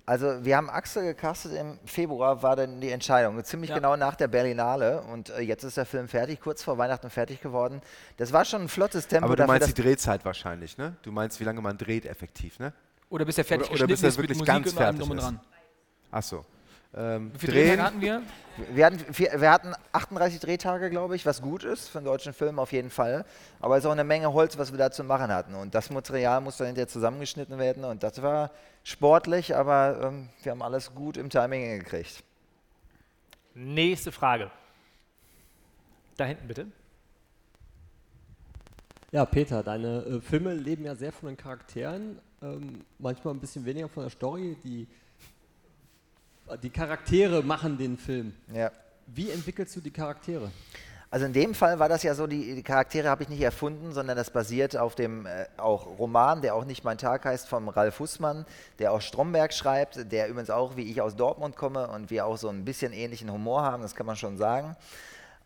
Also 0.06 0.46
wir 0.46 0.56
haben 0.58 0.70
Axel 0.70 1.04
gecastet 1.06 1.54
im 1.54 1.80
Februar, 1.86 2.44
war 2.44 2.56
dann 2.56 2.80
die 2.80 2.92
Entscheidung, 2.92 3.44
ziemlich 3.44 3.72
Ja. 3.72 3.76
genau 3.78 3.96
nach 3.96 4.16
der 4.16 4.28
Berlinale 4.28 5.02
und 5.02 5.32
äh, 5.32 5.42
jetzt 5.42 5.64
ist 5.64 5.78
der 5.78 5.88
Film 5.88 6.08
fertig, 6.08 6.40
kurz 6.40 6.62
vor 6.62 6.78
Weihnachten 6.78 7.10
fertig 7.10 7.42
geworden. 7.42 7.82
Das 8.18 8.32
war 8.32 8.46
schon 8.46 8.62
ein 8.62 8.70
flottes 8.70 9.08
Tempo. 9.08 9.26
Aber 9.26 9.36
du 9.36 9.42
dafür, 9.42 9.54
meinst 9.60 9.76
die 9.76 9.82
Drehzeit 9.82 10.24
wahrscheinlich, 10.24 10.78
ne? 10.78 10.96
Du 11.02 11.12
meinst, 11.12 11.40
wie 11.40 11.44
lange 11.46 11.62
man 11.62 11.80
dreht 11.80 12.06
effektiv, 12.06 12.60
ne? 12.60 12.74
Oder 13.10 13.26
bis 13.26 13.38
er 13.38 13.46
fertig 13.46 13.68
oder, 13.70 13.80
oder 13.80 13.88
bis 13.88 14.04
er 14.04 14.10
ist 14.10 14.18
mit 14.18 14.24
wirklich 14.24 14.40
Musik 14.40 14.54
ganz 14.54 14.74
fertig 14.74 15.00
drum 15.00 15.18
ist. 15.18 15.24
dran. 15.24 15.40
Ach 16.12 16.24
so. 16.24 16.46
Ähm, 16.98 17.32
Wie 17.34 17.40
viele 17.40 17.52
drehen, 17.54 17.68
Drehtage 17.68 17.84
hatten 17.84 18.02
wir? 18.02 18.22
Wir 18.74 18.86
hatten, 18.86 19.14
vier, 19.14 19.42
wir 19.42 19.52
hatten 19.52 19.74
38 19.92 20.40
Drehtage, 20.40 20.90
glaube 20.90 21.16
ich, 21.16 21.26
was 21.26 21.42
gut 21.42 21.66
ist 21.66 21.90
für 21.90 21.98
einen 21.98 22.06
deutschen 22.06 22.34
Film 22.34 22.58
auf 22.58 22.72
jeden 22.72 22.90
Fall. 22.90 23.26
Aber 23.60 23.76
es 23.76 23.84
ist 23.84 23.88
auch 23.88 23.92
eine 23.92 24.06
Menge 24.06 24.32
Holz, 24.32 24.58
was 24.58 24.72
wir 24.72 24.78
da 24.78 24.92
zu 24.92 25.04
machen 25.04 25.30
hatten. 25.32 25.56
Und 25.56 25.76
das 25.76 25.90
Material 25.90 26.40
muss 26.40 26.58
dann 26.58 26.68
hinterher 26.68 26.88
zusammengeschnitten 26.88 27.58
werden. 27.60 27.84
Und 27.84 28.02
das 28.04 28.22
war 28.22 28.52
sportlich, 28.84 29.56
aber 29.56 30.00
ähm, 30.04 30.30
wir 30.42 30.52
haben 30.54 30.62
alles 30.62 30.96
gut 30.96 31.18
im 31.18 31.30
Timing 31.30 31.64
hingekriegt. 31.64 32.24
Nächste 33.54 34.12
Frage. 34.12 34.52
Da 36.16 36.26
hinten 36.26 36.48
bitte. 36.48 36.68
Ja, 39.12 39.26
Peter, 39.26 39.64
deine 39.64 40.04
äh, 40.04 40.22
Filme 40.22 40.54
leben 40.54 40.86
ja 40.86 40.96
sehr 40.96 41.12
von 41.12 41.28
den 41.28 41.38
Charakteren, 41.38 42.20
ähm, 42.42 42.82
manchmal 43.00 43.34
ein 43.34 43.40
bisschen 43.40 43.66
weniger 43.66 43.88
von 43.88 44.04
der 44.04 44.10
Story. 44.10 44.58
Die, 44.64 44.88
die 46.62 46.70
Charaktere 46.70 47.42
machen 47.44 47.78
den 47.78 47.98
Film. 47.98 48.34
Ja. 48.54 48.72
Wie 49.08 49.30
entwickelst 49.30 49.76
du 49.76 49.82
die 49.82 49.92
Charaktere? 49.92 50.52
Also 51.12 51.28
in 51.28 51.34
dem 51.34 51.54
Fall 51.54 51.80
war 51.80 51.88
das 51.88 52.04
ja 52.04 52.14
so, 52.14 52.28
die, 52.28 52.56
die 52.56 52.64
Charaktere 52.64 53.08
habe 53.10 53.24
ich 53.24 53.30
nicht 53.30 53.42
erfunden, 53.42 53.94
sondern 53.94 54.18
das 54.18 54.32
basiert 54.32 54.76
auf 54.76 54.96
dem 54.96 55.26
äh, 55.26 55.46
auch 55.56 55.98
Roman, 55.98 56.42
der 56.42 56.56
auch 56.56 56.66
nicht 56.66 56.84
mein 56.84 56.98
Tag 56.98 57.24
heißt, 57.24 57.48
vom 57.48 57.70
Ralf 57.70 58.00
Hussmann, 58.00 58.46
der 58.80 58.92
aus 58.92 59.06
Stromberg 59.06 59.54
schreibt, 59.54 60.12
der 60.12 60.28
übrigens 60.28 60.50
auch, 60.50 60.76
wie 60.76 60.92
ich 60.92 61.02
aus 61.02 61.16
Dortmund 61.16 61.56
komme 61.56 61.88
und 61.88 62.10
wir 62.10 62.26
auch 62.26 62.38
so 62.38 62.50
ein 62.50 62.66
bisschen 62.66 62.92
ähnlichen 62.92 63.32
Humor 63.32 63.62
haben, 63.62 63.82
das 63.82 63.96
kann 63.96 64.06
man 64.06 64.18
schon 64.18 64.38
sagen. 64.38 64.76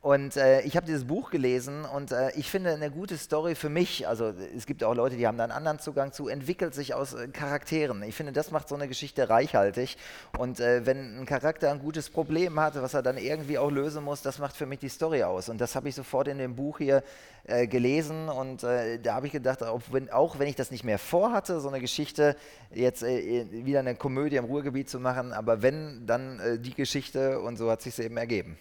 Und 0.01 0.37
äh, 0.37 0.61
ich 0.61 0.77
habe 0.77 0.85
dieses 0.85 1.03
Buch 1.03 1.29
gelesen 1.29 1.83
und 1.83 2.13
äh, 2.13 2.31
ich 2.37 2.49
finde 2.49 2.71
eine 2.71 2.89
gute 2.89 3.17
Story 3.17 3.53
für 3.53 3.67
mich, 3.67 4.07
also 4.07 4.33
es 4.55 4.65
gibt 4.65 4.81
auch 4.81 4.95
Leute, 4.95 5.17
die 5.17 5.27
haben 5.27 5.37
da 5.37 5.43
einen 5.43 5.51
anderen 5.51 5.77
Zugang 5.79 6.13
zu, 6.13 6.29
entwickelt 6.29 6.73
sich 6.73 6.93
aus 6.93 7.13
äh, 7.13 7.27
Charakteren. 7.27 8.01
Ich 8.03 8.15
finde, 8.15 8.31
das 8.31 8.51
macht 8.51 8.69
so 8.69 8.75
eine 8.75 8.87
Geschichte 8.87 9.29
reichhaltig. 9.29 9.97
Und 10.37 10.61
äh, 10.61 10.85
wenn 10.85 11.19
ein 11.19 11.25
Charakter 11.25 11.69
ein 11.69 11.79
gutes 11.79 12.09
Problem 12.09 12.57
hat, 12.61 12.81
was 12.81 12.93
er 12.93 13.01
dann 13.01 13.17
irgendwie 13.17 13.57
auch 13.57 13.69
lösen 13.69 14.05
muss, 14.05 14.21
das 14.21 14.39
macht 14.39 14.55
für 14.55 14.65
mich 14.65 14.79
die 14.79 14.87
Story 14.87 15.23
aus. 15.23 15.49
Und 15.49 15.59
das 15.59 15.75
habe 15.75 15.89
ich 15.89 15.95
sofort 15.95 16.29
in 16.29 16.37
dem 16.37 16.55
Buch 16.55 16.77
hier 16.77 17.03
äh, 17.43 17.67
gelesen 17.67 18.29
und 18.29 18.63
äh, 18.63 18.99
da 18.99 19.15
habe 19.15 19.25
ich 19.25 19.33
gedacht, 19.33 19.63
auch 19.63 19.81
wenn, 19.91 20.09
auch 20.11 20.39
wenn 20.39 20.47
ich 20.47 20.55
das 20.55 20.71
nicht 20.71 20.85
mehr 20.85 20.97
vorhatte, 20.97 21.59
so 21.59 21.67
eine 21.67 21.81
Geschichte 21.81 22.37
jetzt 22.73 23.01
wieder 23.01 23.79
eine 23.79 23.95
Komödie 23.95 24.37
im 24.37 24.45
Ruhrgebiet 24.45 24.89
zu 24.89 24.99
machen, 25.01 25.33
aber 25.33 25.61
wenn, 25.61 26.05
dann 26.05 26.61
die 26.61 26.73
Geschichte 26.73 27.41
und 27.41 27.57
so 27.57 27.69
hat 27.69 27.81
sich 27.81 27.99
eben 27.99 28.15
ergeben. 28.15 28.57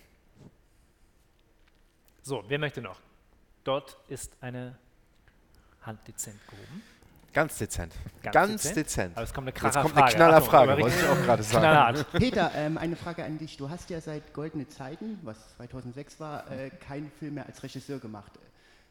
So, 2.29 2.45
wer 2.47 2.59
möchte 2.59 2.83
noch? 2.83 3.01
Dort 3.64 3.97
ist 4.07 4.37
eine 4.43 4.77
Hand 5.81 6.07
dezent 6.07 6.38
gehoben. 6.47 6.83
Ganz 7.33 7.57
dezent. 7.57 7.95
Ganz 8.23 8.35
Ganz, 8.35 8.62
dezent. 8.64 8.77
dezent. 8.77 9.17
Aber 9.17 9.25
es 9.25 9.33
kommt 9.33 9.47
eine 9.47 9.55
Jetzt 9.55 9.61
kracher 9.61 9.81
kommt 9.81 9.95
eine 9.95 10.03
Frage. 10.03 10.17
knaller 10.17 10.37
Achtung, 10.37 10.51
Frage, 10.51 10.83
wollte 10.83 10.97
ich 10.99 11.09
auch 11.09 11.23
gerade 11.23 11.43
sagen. 11.43 12.05
Peter, 12.12 12.53
ähm, 12.55 12.77
eine 12.77 12.97
Frage 12.97 13.25
an 13.25 13.38
dich. 13.38 13.57
Du 13.57 13.71
hast 13.71 13.88
ja 13.88 14.03
seit 14.03 14.35
Goldene 14.35 14.69
Zeiten, 14.69 15.19
was 15.23 15.57
2006 15.57 16.21
war, 16.21 16.51
äh, 16.51 16.69
keinen 16.69 17.11
Film 17.12 17.33
mehr 17.33 17.47
als 17.47 17.62
Regisseur 17.62 17.99
gemacht. 17.99 18.33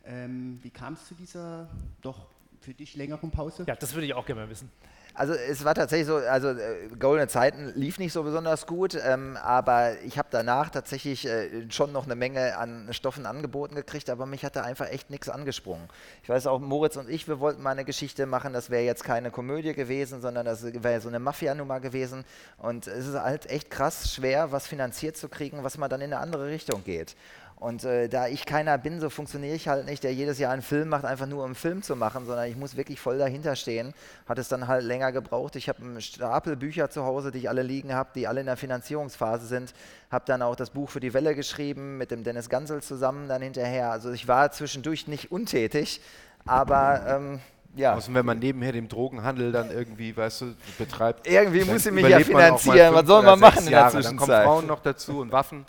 Ähm, 0.04 0.58
wie 0.64 0.72
kam 0.72 0.94
es 0.94 1.06
zu 1.06 1.14
dieser 1.14 1.70
doch 2.02 2.26
für 2.62 2.74
dich 2.74 2.96
längeren 2.96 3.30
Pause? 3.30 3.66
Ja, 3.68 3.76
das 3.76 3.94
würde 3.94 4.08
ich 4.08 4.16
auch 4.16 4.26
gerne 4.26 4.42
mal 4.42 4.50
wissen. 4.50 4.72
Also 5.18 5.34
es 5.34 5.66
war 5.66 5.74
tatsächlich 5.74 6.06
so, 6.06 6.18
also 6.18 6.50
äh, 6.50 6.90
Goldene 7.00 7.28
Zeiten 7.28 7.74
lief 7.74 7.98
nicht 7.98 8.14
so 8.14 8.22
besonders 8.22 8.68
gut, 8.68 8.96
ähm, 9.04 9.36
aber 9.42 10.00
ich 10.06 10.20
habe 10.20 10.28
danach 10.30 10.70
tatsächlich 10.70 11.26
äh, 11.26 11.72
schon 11.72 11.92
noch 11.92 12.06
eine 12.06 12.16
Menge 12.16 12.56
an 12.56 12.88
Stoffen 12.92 13.26
angeboten 13.26 13.74
gekriegt, 13.74 14.12
aber 14.12 14.28
mich 14.28 14.46
hat 14.46 14.56
da 14.56 14.62
einfach 14.62 14.88
echt 14.92 15.10
nichts 15.10 15.28
angesprungen. 15.28 15.90
Ich 16.22 16.30
weiß 16.30 16.46
auch, 16.46 16.60
Moritz 16.60 16.98
und 16.98 17.10
ich, 17.10 17.28
wir 17.28 17.40
wollten 17.40 17.64
mal 17.64 17.72
eine 17.72 17.84
Geschichte 17.84 18.28
machen, 18.28 18.54
das 18.54 18.70
wäre 18.70 18.84
jetzt 18.84 19.04
keine 19.04 19.32
Komödie 19.32 19.74
gewesen, 19.74 20.22
sondern 20.22 20.46
das 20.46 20.64
wäre 20.64 21.02
so 21.02 21.10
eine 21.10 21.18
Mafia-Nummer 21.18 21.80
gewesen 21.80 22.24
und 22.60 22.86
es 22.86 23.08
ist 23.08 23.20
halt 23.20 23.50
echt 23.50 23.72
krass 23.72 24.14
schwer, 24.14 24.52
was 24.52 24.68
finanziert 24.68 25.18
zu 25.18 25.30
kriegen, 25.30 25.64
was 25.64 25.80
mal 25.80 25.88
dann 25.88 26.02
in 26.02 26.14
eine 26.14 26.22
andere 26.22 26.46
Richtung 26.46 26.84
geht. 26.84 27.16
Und 27.60 27.84
äh, 27.86 28.08
da 28.08 28.28
ich 28.28 28.46
keiner 28.46 28.78
bin, 28.78 29.00
so 29.00 29.10
funktioniere 29.10 29.56
ich 29.56 29.68
halt 29.68 29.88
nicht, 29.88 30.04
der 30.04 30.14
jedes 30.14 30.38
Jahr 30.38 30.54
einen 30.54 30.62
Film 30.62 30.90
macht, 30.90 31.06
einfach 31.06 31.26
nur 31.26 31.40
um 31.40 31.46
einen 31.46 31.56
Film 31.56 31.82
zu 31.82 31.96
machen, 31.96 32.28
sondern 32.28 32.48
ich 32.48 32.56
muss 32.56 32.78
wirklich 32.78 33.00
voll 33.00 33.18
dahinter 33.18 33.56
stehen. 33.56 33.94
Hat 34.28 34.38
es 34.38 34.48
dann 34.48 34.68
halt 34.68 34.84
länger 34.84 35.12
gebraucht. 35.12 35.56
Ich 35.56 35.68
habe 35.68 35.82
einen 35.82 36.00
Stapel 36.00 36.56
Bücher 36.56 36.92
zu 36.92 37.04
Hause, 37.04 37.32
die 37.32 37.40
ich 37.40 37.50
alle 37.50 37.64
liegen 37.64 37.94
habe, 37.94 38.12
die 38.14 38.28
alle 38.28 38.42
in 38.42 38.46
der 38.46 38.58
Finanzierungsphase 38.58 39.48
sind. 39.48 39.74
Habe 40.12 40.26
dann 40.28 40.44
auch 40.44 40.56
das 40.56 40.70
Buch 40.70 40.92
für 40.92 41.00
die 41.00 41.16
Welle 41.16 41.34
geschrieben, 41.34 41.98
mit 41.98 42.12
dem 42.12 42.24
Dennis 42.24 42.48
Gansel 42.48 42.84
zusammen 42.84 43.28
dann 43.28 43.42
hinterher. 43.42 43.90
Also 43.90 44.12
ich 44.12 44.28
war 44.28 44.52
zwischendurch 44.52 45.08
nicht 45.08 45.32
untätig, 45.32 46.00
aber 46.46 47.06
ähm, 47.08 47.40
ja. 47.76 47.94
Außer 47.96 48.14
wenn 48.14 48.26
man 48.26 48.40
nebenher 48.40 48.72
dem 48.72 48.88
Drogenhandel 48.88 49.52
dann 49.52 49.72
irgendwie, 49.72 50.16
weißt 50.16 50.42
du, 50.42 50.56
betreibt. 50.78 51.28
Irgendwie 51.28 51.64
muss 51.64 51.86
ich 51.86 51.92
mich 51.92 52.08
ja 52.08 52.20
finanzieren. 52.20 52.94
Was 52.94 53.06
soll 53.06 53.24
man 53.24 53.40
machen 53.40 53.60
in 53.60 53.66
der 53.66 53.74
Jahre. 53.74 53.94
Dann 53.94 54.04
kommen 54.04 54.18
Zwischenzeit? 54.18 54.46
Frauen 54.46 54.68
noch 54.68 54.80
dazu 54.80 55.20
und 55.20 55.32
Waffen. 55.32 55.66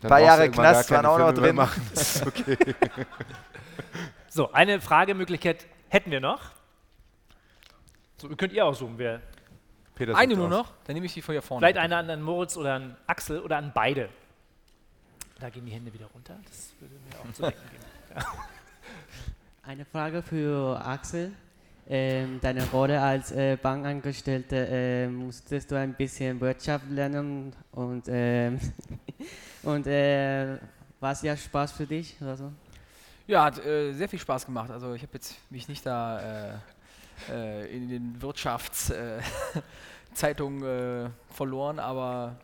Dann 0.00 0.08
Paar 0.08 0.20
Jahre 0.20 0.50
Knast 0.50 0.90
waren 0.90 1.06
auch 1.06 1.18
noch 1.18 1.32
drin. 1.32 1.58
Okay. 2.26 2.56
So, 4.28 4.50
eine 4.50 4.80
Fragemöglichkeit 4.80 5.66
hätten 5.90 6.10
wir 6.10 6.20
noch. 6.20 6.52
So, 8.16 8.30
könnt 8.30 8.54
ihr 8.54 8.64
aussuchen, 8.64 8.94
wer. 8.96 9.20
Peter 9.94 10.16
Eine 10.16 10.36
nur 10.36 10.46
aus. 10.46 10.50
noch, 10.50 10.72
dann 10.86 10.94
nehme 10.94 11.04
ich 11.04 11.12
die 11.12 11.20
von 11.20 11.34
hier 11.34 11.42
vorne. 11.42 11.60
Vielleicht 11.60 11.76
eine 11.76 11.98
an, 11.98 12.08
an 12.08 12.22
Moritz 12.22 12.56
oder 12.56 12.74
an 12.74 12.96
Axel 13.06 13.40
oder 13.40 13.58
an 13.58 13.72
beide. 13.74 14.08
Da 15.38 15.50
gehen 15.50 15.66
die 15.66 15.72
Hände 15.72 15.92
wieder 15.92 16.06
runter. 16.06 16.38
Das 16.46 16.72
würde 16.80 16.94
mir 16.94 17.20
auch 17.20 17.34
zu 17.34 17.42
denken 17.42 17.60
geben. 17.70 17.84
Ja. 18.16 18.22
Eine 19.64 19.84
Frage 19.84 20.22
für 20.22 20.84
Axel. 20.84 21.30
Ähm, 21.88 22.40
deine 22.42 22.68
Rolle 22.70 23.00
als 23.00 23.30
äh, 23.30 23.56
Bankangestellter, 23.56 24.68
äh, 24.68 25.06
musstest 25.06 25.70
du 25.70 25.78
ein 25.78 25.94
bisschen 25.94 26.40
Wirtschaft 26.40 26.90
lernen 26.90 27.54
und, 27.70 28.06
ähm, 28.08 28.58
und 29.62 29.86
äh, 29.86 30.58
war 30.98 31.12
es 31.12 31.22
ja 31.22 31.36
Spaß 31.36 31.70
für 31.70 31.86
dich 31.86 32.16
oder 32.20 32.36
so? 32.36 32.50
Ja, 33.28 33.44
hat 33.44 33.64
äh, 33.64 33.92
sehr 33.92 34.08
viel 34.08 34.18
Spaß 34.18 34.46
gemacht. 34.46 34.68
Also 34.68 34.94
ich 34.94 35.02
habe 35.02 35.12
jetzt 35.14 35.36
mich 35.48 35.68
nicht 35.68 35.86
da 35.86 36.50
äh, 36.50 36.54
äh, 37.30 37.76
in 37.76 37.88
den 37.88 38.20
Wirtschaftszeitungen 38.20 40.64
äh, 41.06 41.08
verloren, 41.32 41.78
aber 41.78 42.34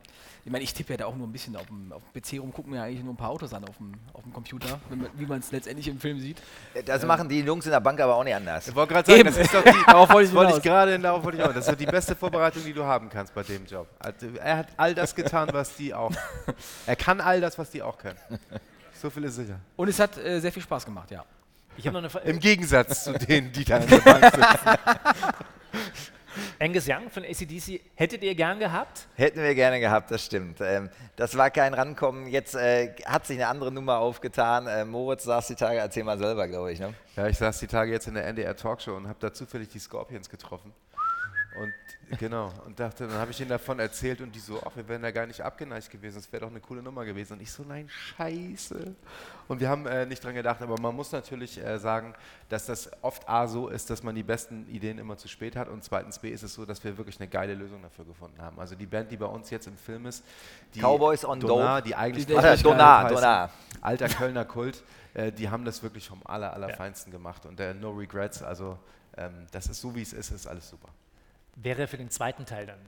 ich 0.48 0.52
meine, 0.52 0.64
ich 0.64 0.72
tippe 0.72 0.94
ja 0.94 0.96
da 0.96 1.04
auch 1.04 1.14
nur 1.14 1.26
ein 1.26 1.32
bisschen 1.32 1.54
auf 1.56 1.66
dem, 1.66 1.92
auf 1.92 2.02
dem 2.02 2.22
PC 2.22 2.40
rum, 2.40 2.50
gucken 2.54 2.72
mir 2.72 2.82
eigentlich 2.82 3.04
nur 3.04 3.12
ein 3.12 3.18
paar 3.18 3.28
Autos 3.28 3.52
an 3.52 3.64
auf 3.68 3.76
dem, 3.76 3.92
auf 4.14 4.22
dem 4.22 4.32
Computer, 4.32 4.80
wenn 4.88 5.00
man, 5.02 5.10
wie 5.14 5.26
man 5.26 5.40
es 5.40 5.52
letztendlich 5.52 5.86
im 5.88 6.00
Film 6.00 6.18
sieht. 6.18 6.40
Das 6.86 7.02
Ähm, 7.02 7.08
machen 7.08 7.28
die 7.28 7.40
Jungs 7.40 7.66
in 7.66 7.70
der 7.70 7.80
Bank 7.80 8.00
aber 8.00 8.14
auch 8.14 8.24
nicht 8.24 8.34
anders. 8.34 8.66
Ich 8.66 8.74
wollte 8.74 8.94
gerade 8.94 9.06
sagen, 9.06 9.20
Eben. 9.20 9.28
das 9.28 9.36
ist 9.36 9.52
doch 9.52 9.62
die, 9.62 9.72
Darauf 9.86 10.08
wollte 10.08 10.22
ich 10.24 10.30
das 10.30 10.34
wollte 10.34 10.56
ich 10.56 10.62
gerade, 10.62 10.98
darauf 10.98 11.22
wollte 11.22 11.36
ich 11.36 11.44
auch. 11.44 11.48
Das 11.52 11.66
ist 11.66 11.68
doch 11.70 11.76
die 11.76 11.84
beste 11.84 12.16
Vorbereitung, 12.16 12.64
die 12.64 12.72
du 12.72 12.82
haben 12.82 13.10
kannst 13.10 13.34
bei 13.34 13.42
dem 13.42 13.66
Job. 13.66 13.86
Also, 13.98 14.26
Er 14.42 14.56
hat 14.56 14.68
all 14.78 14.94
das 14.94 15.14
getan, 15.14 15.50
was 15.52 15.76
die 15.76 15.92
auch. 15.92 16.12
Er 16.86 16.96
kann 16.96 17.20
all 17.20 17.42
das, 17.42 17.58
was 17.58 17.68
die 17.70 17.82
auch 17.82 17.98
können. 17.98 18.18
So 18.94 19.10
viel 19.10 19.24
ist 19.24 19.36
sicher. 19.36 19.60
Und 19.76 19.88
es 19.88 19.98
hat 20.00 20.16
äh, 20.16 20.40
sehr 20.40 20.50
viel 20.50 20.62
Spaß 20.62 20.86
gemacht, 20.86 21.10
ja. 21.10 21.26
Ich 21.76 21.86
habe 21.86 21.92
noch 21.92 22.00
eine 22.00 22.08
Fra 22.10 22.20
Im 22.20 22.40
Gegensatz 22.40 23.04
zu 23.04 23.12
denen, 23.12 23.52
die 23.52 23.66
da 23.66 23.76
in 23.76 23.86
der 23.86 23.98
Bank 24.00 24.24
sitzen. 24.24 25.47
Angus 26.60 26.88
Young 26.88 27.08
von 27.08 27.24
ACDC 27.24 27.80
hättet 27.94 28.24
ihr 28.24 28.34
gern 28.34 28.58
gehabt? 28.58 29.06
Hätten 29.14 29.40
wir 29.40 29.54
gerne 29.54 29.78
gehabt, 29.78 30.10
das 30.10 30.24
stimmt. 30.24 30.60
Ähm, 30.60 30.90
das 31.14 31.36
war 31.36 31.50
kein 31.50 31.72
Rankommen. 31.72 32.26
Jetzt 32.26 32.56
äh, 32.56 32.94
hat 33.04 33.26
sich 33.26 33.36
eine 33.38 33.46
andere 33.46 33.70
Nummer 33.70 33.98
aufgetan. 33.98 34.66
Äh, 34.66 34.84
Moritz 34.84 35.22
saß 35.22 35.46
die 35.46 35.54
Tage, 35.54 35.78
erzähl 35.78 36.02
mal 36.02 36.18
selber, 36.18 36.48
glaube 36.48 36.72
ich. 36.72 36.80
Ne? 36.80 36.94
Ja, 37.14 37.28
ich 37.28 37.38
saß 37.38 37.60
die 37.60 37.68
Tage 37.68 37.92
jetzt 37.92 38.08
in 38.08 38.14
der 38.14 38.26
NDR 38.26 38.56
Talkshow 38.56 38.96
und 38.96 39.06
habe 39.06 39.18
da 39.20 39.32
zufällig 39.32 39.68
die 39.68 39.78
Scorpions 39.78 40.28
getroffen. 40.28 40.72
Und 41.60 42.18
genau, 42.18 42.52
und 42.66 42.78
dachte, 42.78 43.06
dann 43.08 43.16
habe 43.18 43.30
ich 43.32 43.40
ihnen 43.40 43.48
davon 43.48 43.78
erzählt 43.80 44.20
und 44.20 44.34
die 44.34 44.38
so, 44.38 44.62
ach, 44.64 44.76
wir 44.76 44.86
wären 44.88 45.02
da 45.02 45.10
gar 45.10 45.26
nicht 45.26 45.40
abgeneigt 45.40 45.90
gewesen, 45.90 46.16
das 46.16 46.30
wäre 46.32 46.42
doch 46.42 46.50
eine 46.50 46.60
coole 46.60 46.82
Nummer 46.82 47.04
gewesen. 47.04 47.32
Und 47.34 47.42
ich 47.42 47.50
so, 47.50 47.64
nein, 47.64 47.88
scheiße. 47.88 48.94
Und 49.48 49.60
wir 49.60 49.68
haben 49.68 49.86
äh, 49.86 50.06
nicht 50.06 50.22
dran 50.22 50.34
gedacht, 50.34 50.62
aber 50.62 50.80
man 50.80 50.94
muss 50.94 51.10
natürlich 51.12 51.58
äh, 51.64 51.78
sagen, 51.78 52.14
dass 52.48 52.66
das 52.66 52.90
oft 53.02 53.28
A 53.28 53.46
so 53.48 53.68
ist, 53.68 53.90
dass 53.90 54.02
man 54.02 54.14
die 54.14 54.22
besten 54.22 54.68
Ideen 54.68 54.98
immer 54.98 55.16
zu 55.16 55.26
spät 55.28 55.56
hat 55.56 55.68
und 55.68 55.82
zweitens 55.82 56.18
B 56.18 56.30
ist 56.30 56.42
es 56.42 56.54
so, 56.54 56.64
dass 56.64 56.82
wir 56.84 56.96
wirklich 56.96 57.18
eine 57.18 57.28
geile 57.28 57.54
Lösung 57.54 57.82
dafür 57.82 58.04
gefunden 58.04 58.40
haben. 58.40 58.58
Also 58.60 58.74
die 58.74 58.86
Band, 58.86 59.10
die 59.10 59.16
bei 59.16 59.26
uns 59.26 59.50
jetzt 59.50 59.66
im 59.66 59.76
Film 59.76 60.06
ist, 60.06 60.24
die 60.74 60.80
Cowboys 60.80 61.24
on 61.24 61.40
Donar, 61.40 61.82
die 61.82 61.94
eigentlich 61.94 62.26
Die- 62.26 62.36
Ach, 62.36 62.62
Donar, 62.62 63.08
Donar. 63.08 63.50
alter 63.80 64.08
Kölner 64.08 64.44
Kult, 64.44 64.82
äh, 65.14 65.32
die 65.32 65.48
haben 65.48 65.64
das 65.64 65.82
wirklich 65.82 66.06
vom 66.08 66.20
aller, 66.24 66.52
allerfeinsten 66.52 67.10
gemacht 67.10 67.46
und 67.46 67.58
der 67.58 67.74
No 67.74 67.90
Regrets, 67.90 68.42
also 68.42 68.78
ähm, 69.16 69.46
das 69.50 69.66
ist 69.66 69.80
so 69.80 69.94
wie 69.96 70.02
es 70.02 70.12
ist, 70.12 70.30
ist 70.30 70.46
alles 70.46 70.68
super. 70.68 70.88
Wäre 71.60 71.86
für 71.88 71.96
den 71.96 72.10
zweiten 72.10 72.46
Teil 72.46 72.66
dann. 72.66 72.78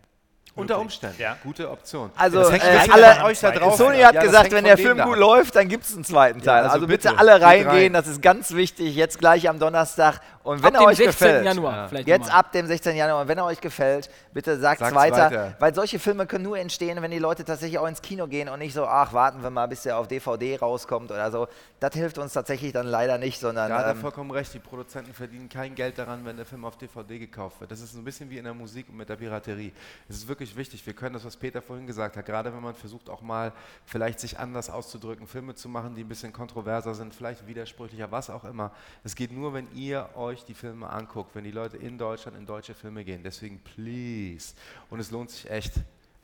Unter. 0.54 0.80
Umständen. 0.80 1.20
Ja. 1.20 1.36
Gute 1.44 1.70
Option. 1.70 2.10
Also 2.16 2.40
äh, 2.50 2.58
alle, 2.90 3.24
euch 3.24 3.38
da 3.40 3.52
draußen. 3.52 3.78
Sony 3.86 4.00
hat 4.00 4.14
Ja, 4.16 4.22
gesagt, 4.22 4.50
wenn 4.52 4.64
der 4.64 4.76
Film 4.76 4.98
gut 5.00 5.16
läuft, 5.16 5.54
dann 5.56 5.68
gibt 5.68 5.84
es 5.84 5.94
einen 5.94 6.04
zweiten 6.04 6.40
Ja, 6.40 6.44
Teil. 6.44 6.62
also 6.62 6.74
also, 6.74 6.86
bitte, 6.88 7.08
bitte, 7.08 7.18
alle 7.20 7.40
reingehen, 7.40 7.68
rein. 7.68 7.92
das 7.92 8.08
ist 8.08 8.20
ganz 8.20 8.52
wichtig. 8.52 8.94
Jetzt 8.96 9.18
gleich 9.18 9.48
am 9.48 9.58
Donnerstag. 9.60 10.20
Und 10.42 10.62
wenn 10.62 10.74
Ab 10.74 10.74
er 10.74 10.80
dem 10.80 10.88
euch 10.88 10.96
16. 10.96 11.06
gefällt, 11.12 11.44
Januar 11.44 11.76
Ja. 11.76 11.88
vielleicht 11.88 12.08
jetzt 12.08 12.20
nochmal. 12.26 12.38
ab 12.38 12.52
dem 12.52 12.66
16. 12.66 12.96
Januar, 12.96 13.20
und 13.22 13.28
wenn 13.28 13.36
er 13.36 13.44
euch 13.44 13.60
gefällt, 13.60 14.08
bitte 14.32 14.58
sagt 14.58 14.80
Sagt's 14.80 14.94
weiter, 14.94 15.26
weiter. 15.30 15.54
weil 15.58 15.74
solche 15.74 15.98
Filme 15.98 16.26
können 16.26 16.44
nur 16.44 16.56
entstehen, 16.58 17.02
wenn 17.02 17.10
die 17.10 17.18
Leute 17.18 17.44
tatsächlich 17.44 17.78
auch 17.78 17.86
ins 17.86 18.00
Kino 18.00 18.26
gehen 18.26 18.48
und 18.48 18.58
nicht 18.58 18.72
so, 18.72 18.86
ach, 18.86 19.12
warten 19.12 19.42
wir 19.42 19.50
mal, 19.50 19.66
bis 19.66 19.82
der 19.82 19.98
auf 19.98 20.08
DVD 20.08 20.56
rauskommt 20.58 21.10
oder 21.10 21.30
so. 21.30 21.46
Das 21.78 21.92
hilft 21.94 22.16
uns 22.16 22.32
tatsächlich 22.32 22.72
dann 22.72 22.86
leider 22.86 23.18
nicht, 23.18 23.38
sondern 23.38 23.68
Da 23.68 23.78
hat 23.78 23.84
er 23.86 23.92
ähm, 23.92 23.98
vollkommen 24.00 24.30
recht, 24.30 24.54
die 24.54 24.58
Produzenten 24.60 25.12
verdienen 25.12 25.48
kein 25.50 25.74
Geld 25.74 25.98
daran, 25.98 26.24
wenn 26.24 26.36
der 26.38 26.46
Film 26.46 26.64
auf 26.64 26.76
DVD 26.78 27.18
gekauft 27.18 27.60
wird. 27.60 27.70
Das 27.70 27.80
ist 27.80 27.92
so 27.92 27.98
ein 27.98 28.04
bisschen 28.04 28.30
wie 28.30 28.38
in 28.38 28.44
der 28.44 28.54
Musik 28.54 28.86
und 28.88 28.96
mit 28.96 29.10
der 29.10 29.16
Piraterie. 29.16 29.72
Es 30.08 30.16
ist 30.16 30.28
wirklich 30.28 30.56
wichtig, 30.56 30.86
wir 30.86 30.94
können 30.94 31.12
das, 31.12 31.24
was 31.26 31.36
Peter 31.36 31.60
vorhin 31.60 31.86
gesagt 31.86 32.16
hat, 32.16 32.24
gerade 32.24 32.50
wenn 32.54 32.62
man 32.62 32.74
versucht 32.74 33.10
auch 33.10 33.20
mal 33.20 33.52
vielleicht 33.84 34.18
sich 34.20 34.38
anders 34.38 34.70
auszudrücken, 34.70 35.26
Filme 35.26 35.54
zu 35.54 35.68
machen, 35.68 35.94
die 35.94 36.02
ein 36.02 36.08
bisschen 36.08 36.32
kontroverser 36.32 36.94
sind, 36.94 37.14
vielleicht 37.14 37.46
widersprüchlicher, 37.46 38.10
was 38.10 38.30
auch 38.30 38.44
immer. 38.44 38.70
Es 39.04 39.14
geht 39.14 39.32
nur, 39.32 39.52
wenn 39.52 39.68
ihr 39.74 40.08
euch 40.30 40.44
die 40.44 40.54
Filme 40.54 40.88
anguckt, 40.88 41.34
wenn 41.34 41.42
die 41.42 41.50
Leute 41.50 41.76
in 41.76 41.98
Deutschland 41.98 42.38
in 42.38 42.46
deutsche 42.46 42.72
Filme 42.72 43.04
gehen. 43.04 43.24
Deswegen 43.24 43.58
please. 43.58 44.54
Und 44.88 45.00
es 45.00 45.10
lohnt 45.10 45.30
sich 45.30 45.50
echt. 45.50 45.72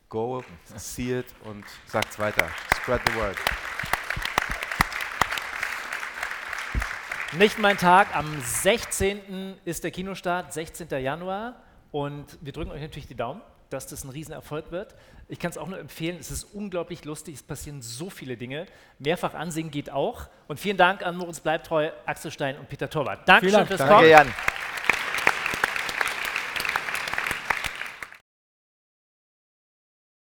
Go, 0.08 0.44
see 0.76 1.18
it 1.18 1.26
und 1.42 1.64
sagt's 1.86 2.16
weiter. 2.20 2.48
Spread 2.76 3.00
the 3.08 3.14
word. 3.16 3.36
Nicht 7.36 7.58
mein 7.58 7.76
Tag. 7.76 8.14
Am 8.14 8.40
16. 8.40 9.56
ist 9.64 9.82
der 9.82 9.90
Kinostart, 9.90 10.52
16. 10.52 10.88
Januar. 11.02 11.56
Und 11.90 12.38
wir 12.40 12.52
drücken 12.52 12.70
euch 12.70 12.82
natürlich 12.82 13.08
die 13.08 13.16
Daumen, 13.16 13.40
dass 13.70 13.88
das 13.88 14.04
ein 14.04 14.10
Riesenerfolg 14.10 14.70
wird. 14.70 14.94
Ich 15.28 15.40
kann 15.40 15.50
es 15.50 15.58
auch 15.58 15.66
nur 15.66 15.78
empfehlen. 15.78 16.18
Es 16.20 16.30
ist 16.30 16.44
unglaublich 16.44 17.04
lustig. 17.04 17.34
Es 17.34 17.42
passieren 17.42 17.82
so 17.82 18.10
viele 18.10 18.36
Dinge. 18.36 18.66
Mehrfach 18.98 19.34
ansehen 19.34 19.70
geht 19.70 19.90
auch. 19.90 20.28
Und 20.46 20.60
vielen 20.60 20.76
Dank 20.76 21.04
an 21.04 21.16
Moritz 21.16 21.40
Bleibtreu, 21.40 21.90
Axel 22.04 22.30
Stein 22.30 22.56
und 22.58 22.68
Peter 22.68 22.88
Torwart. 22.88 23.28
Dankeschön 23.28 23.52
Dank. 23.52 23.68
fürs 23.68 23.78
Danke, 23.78 23.94
Kommen. 23.94 24.08
Jan. 24.08 24.34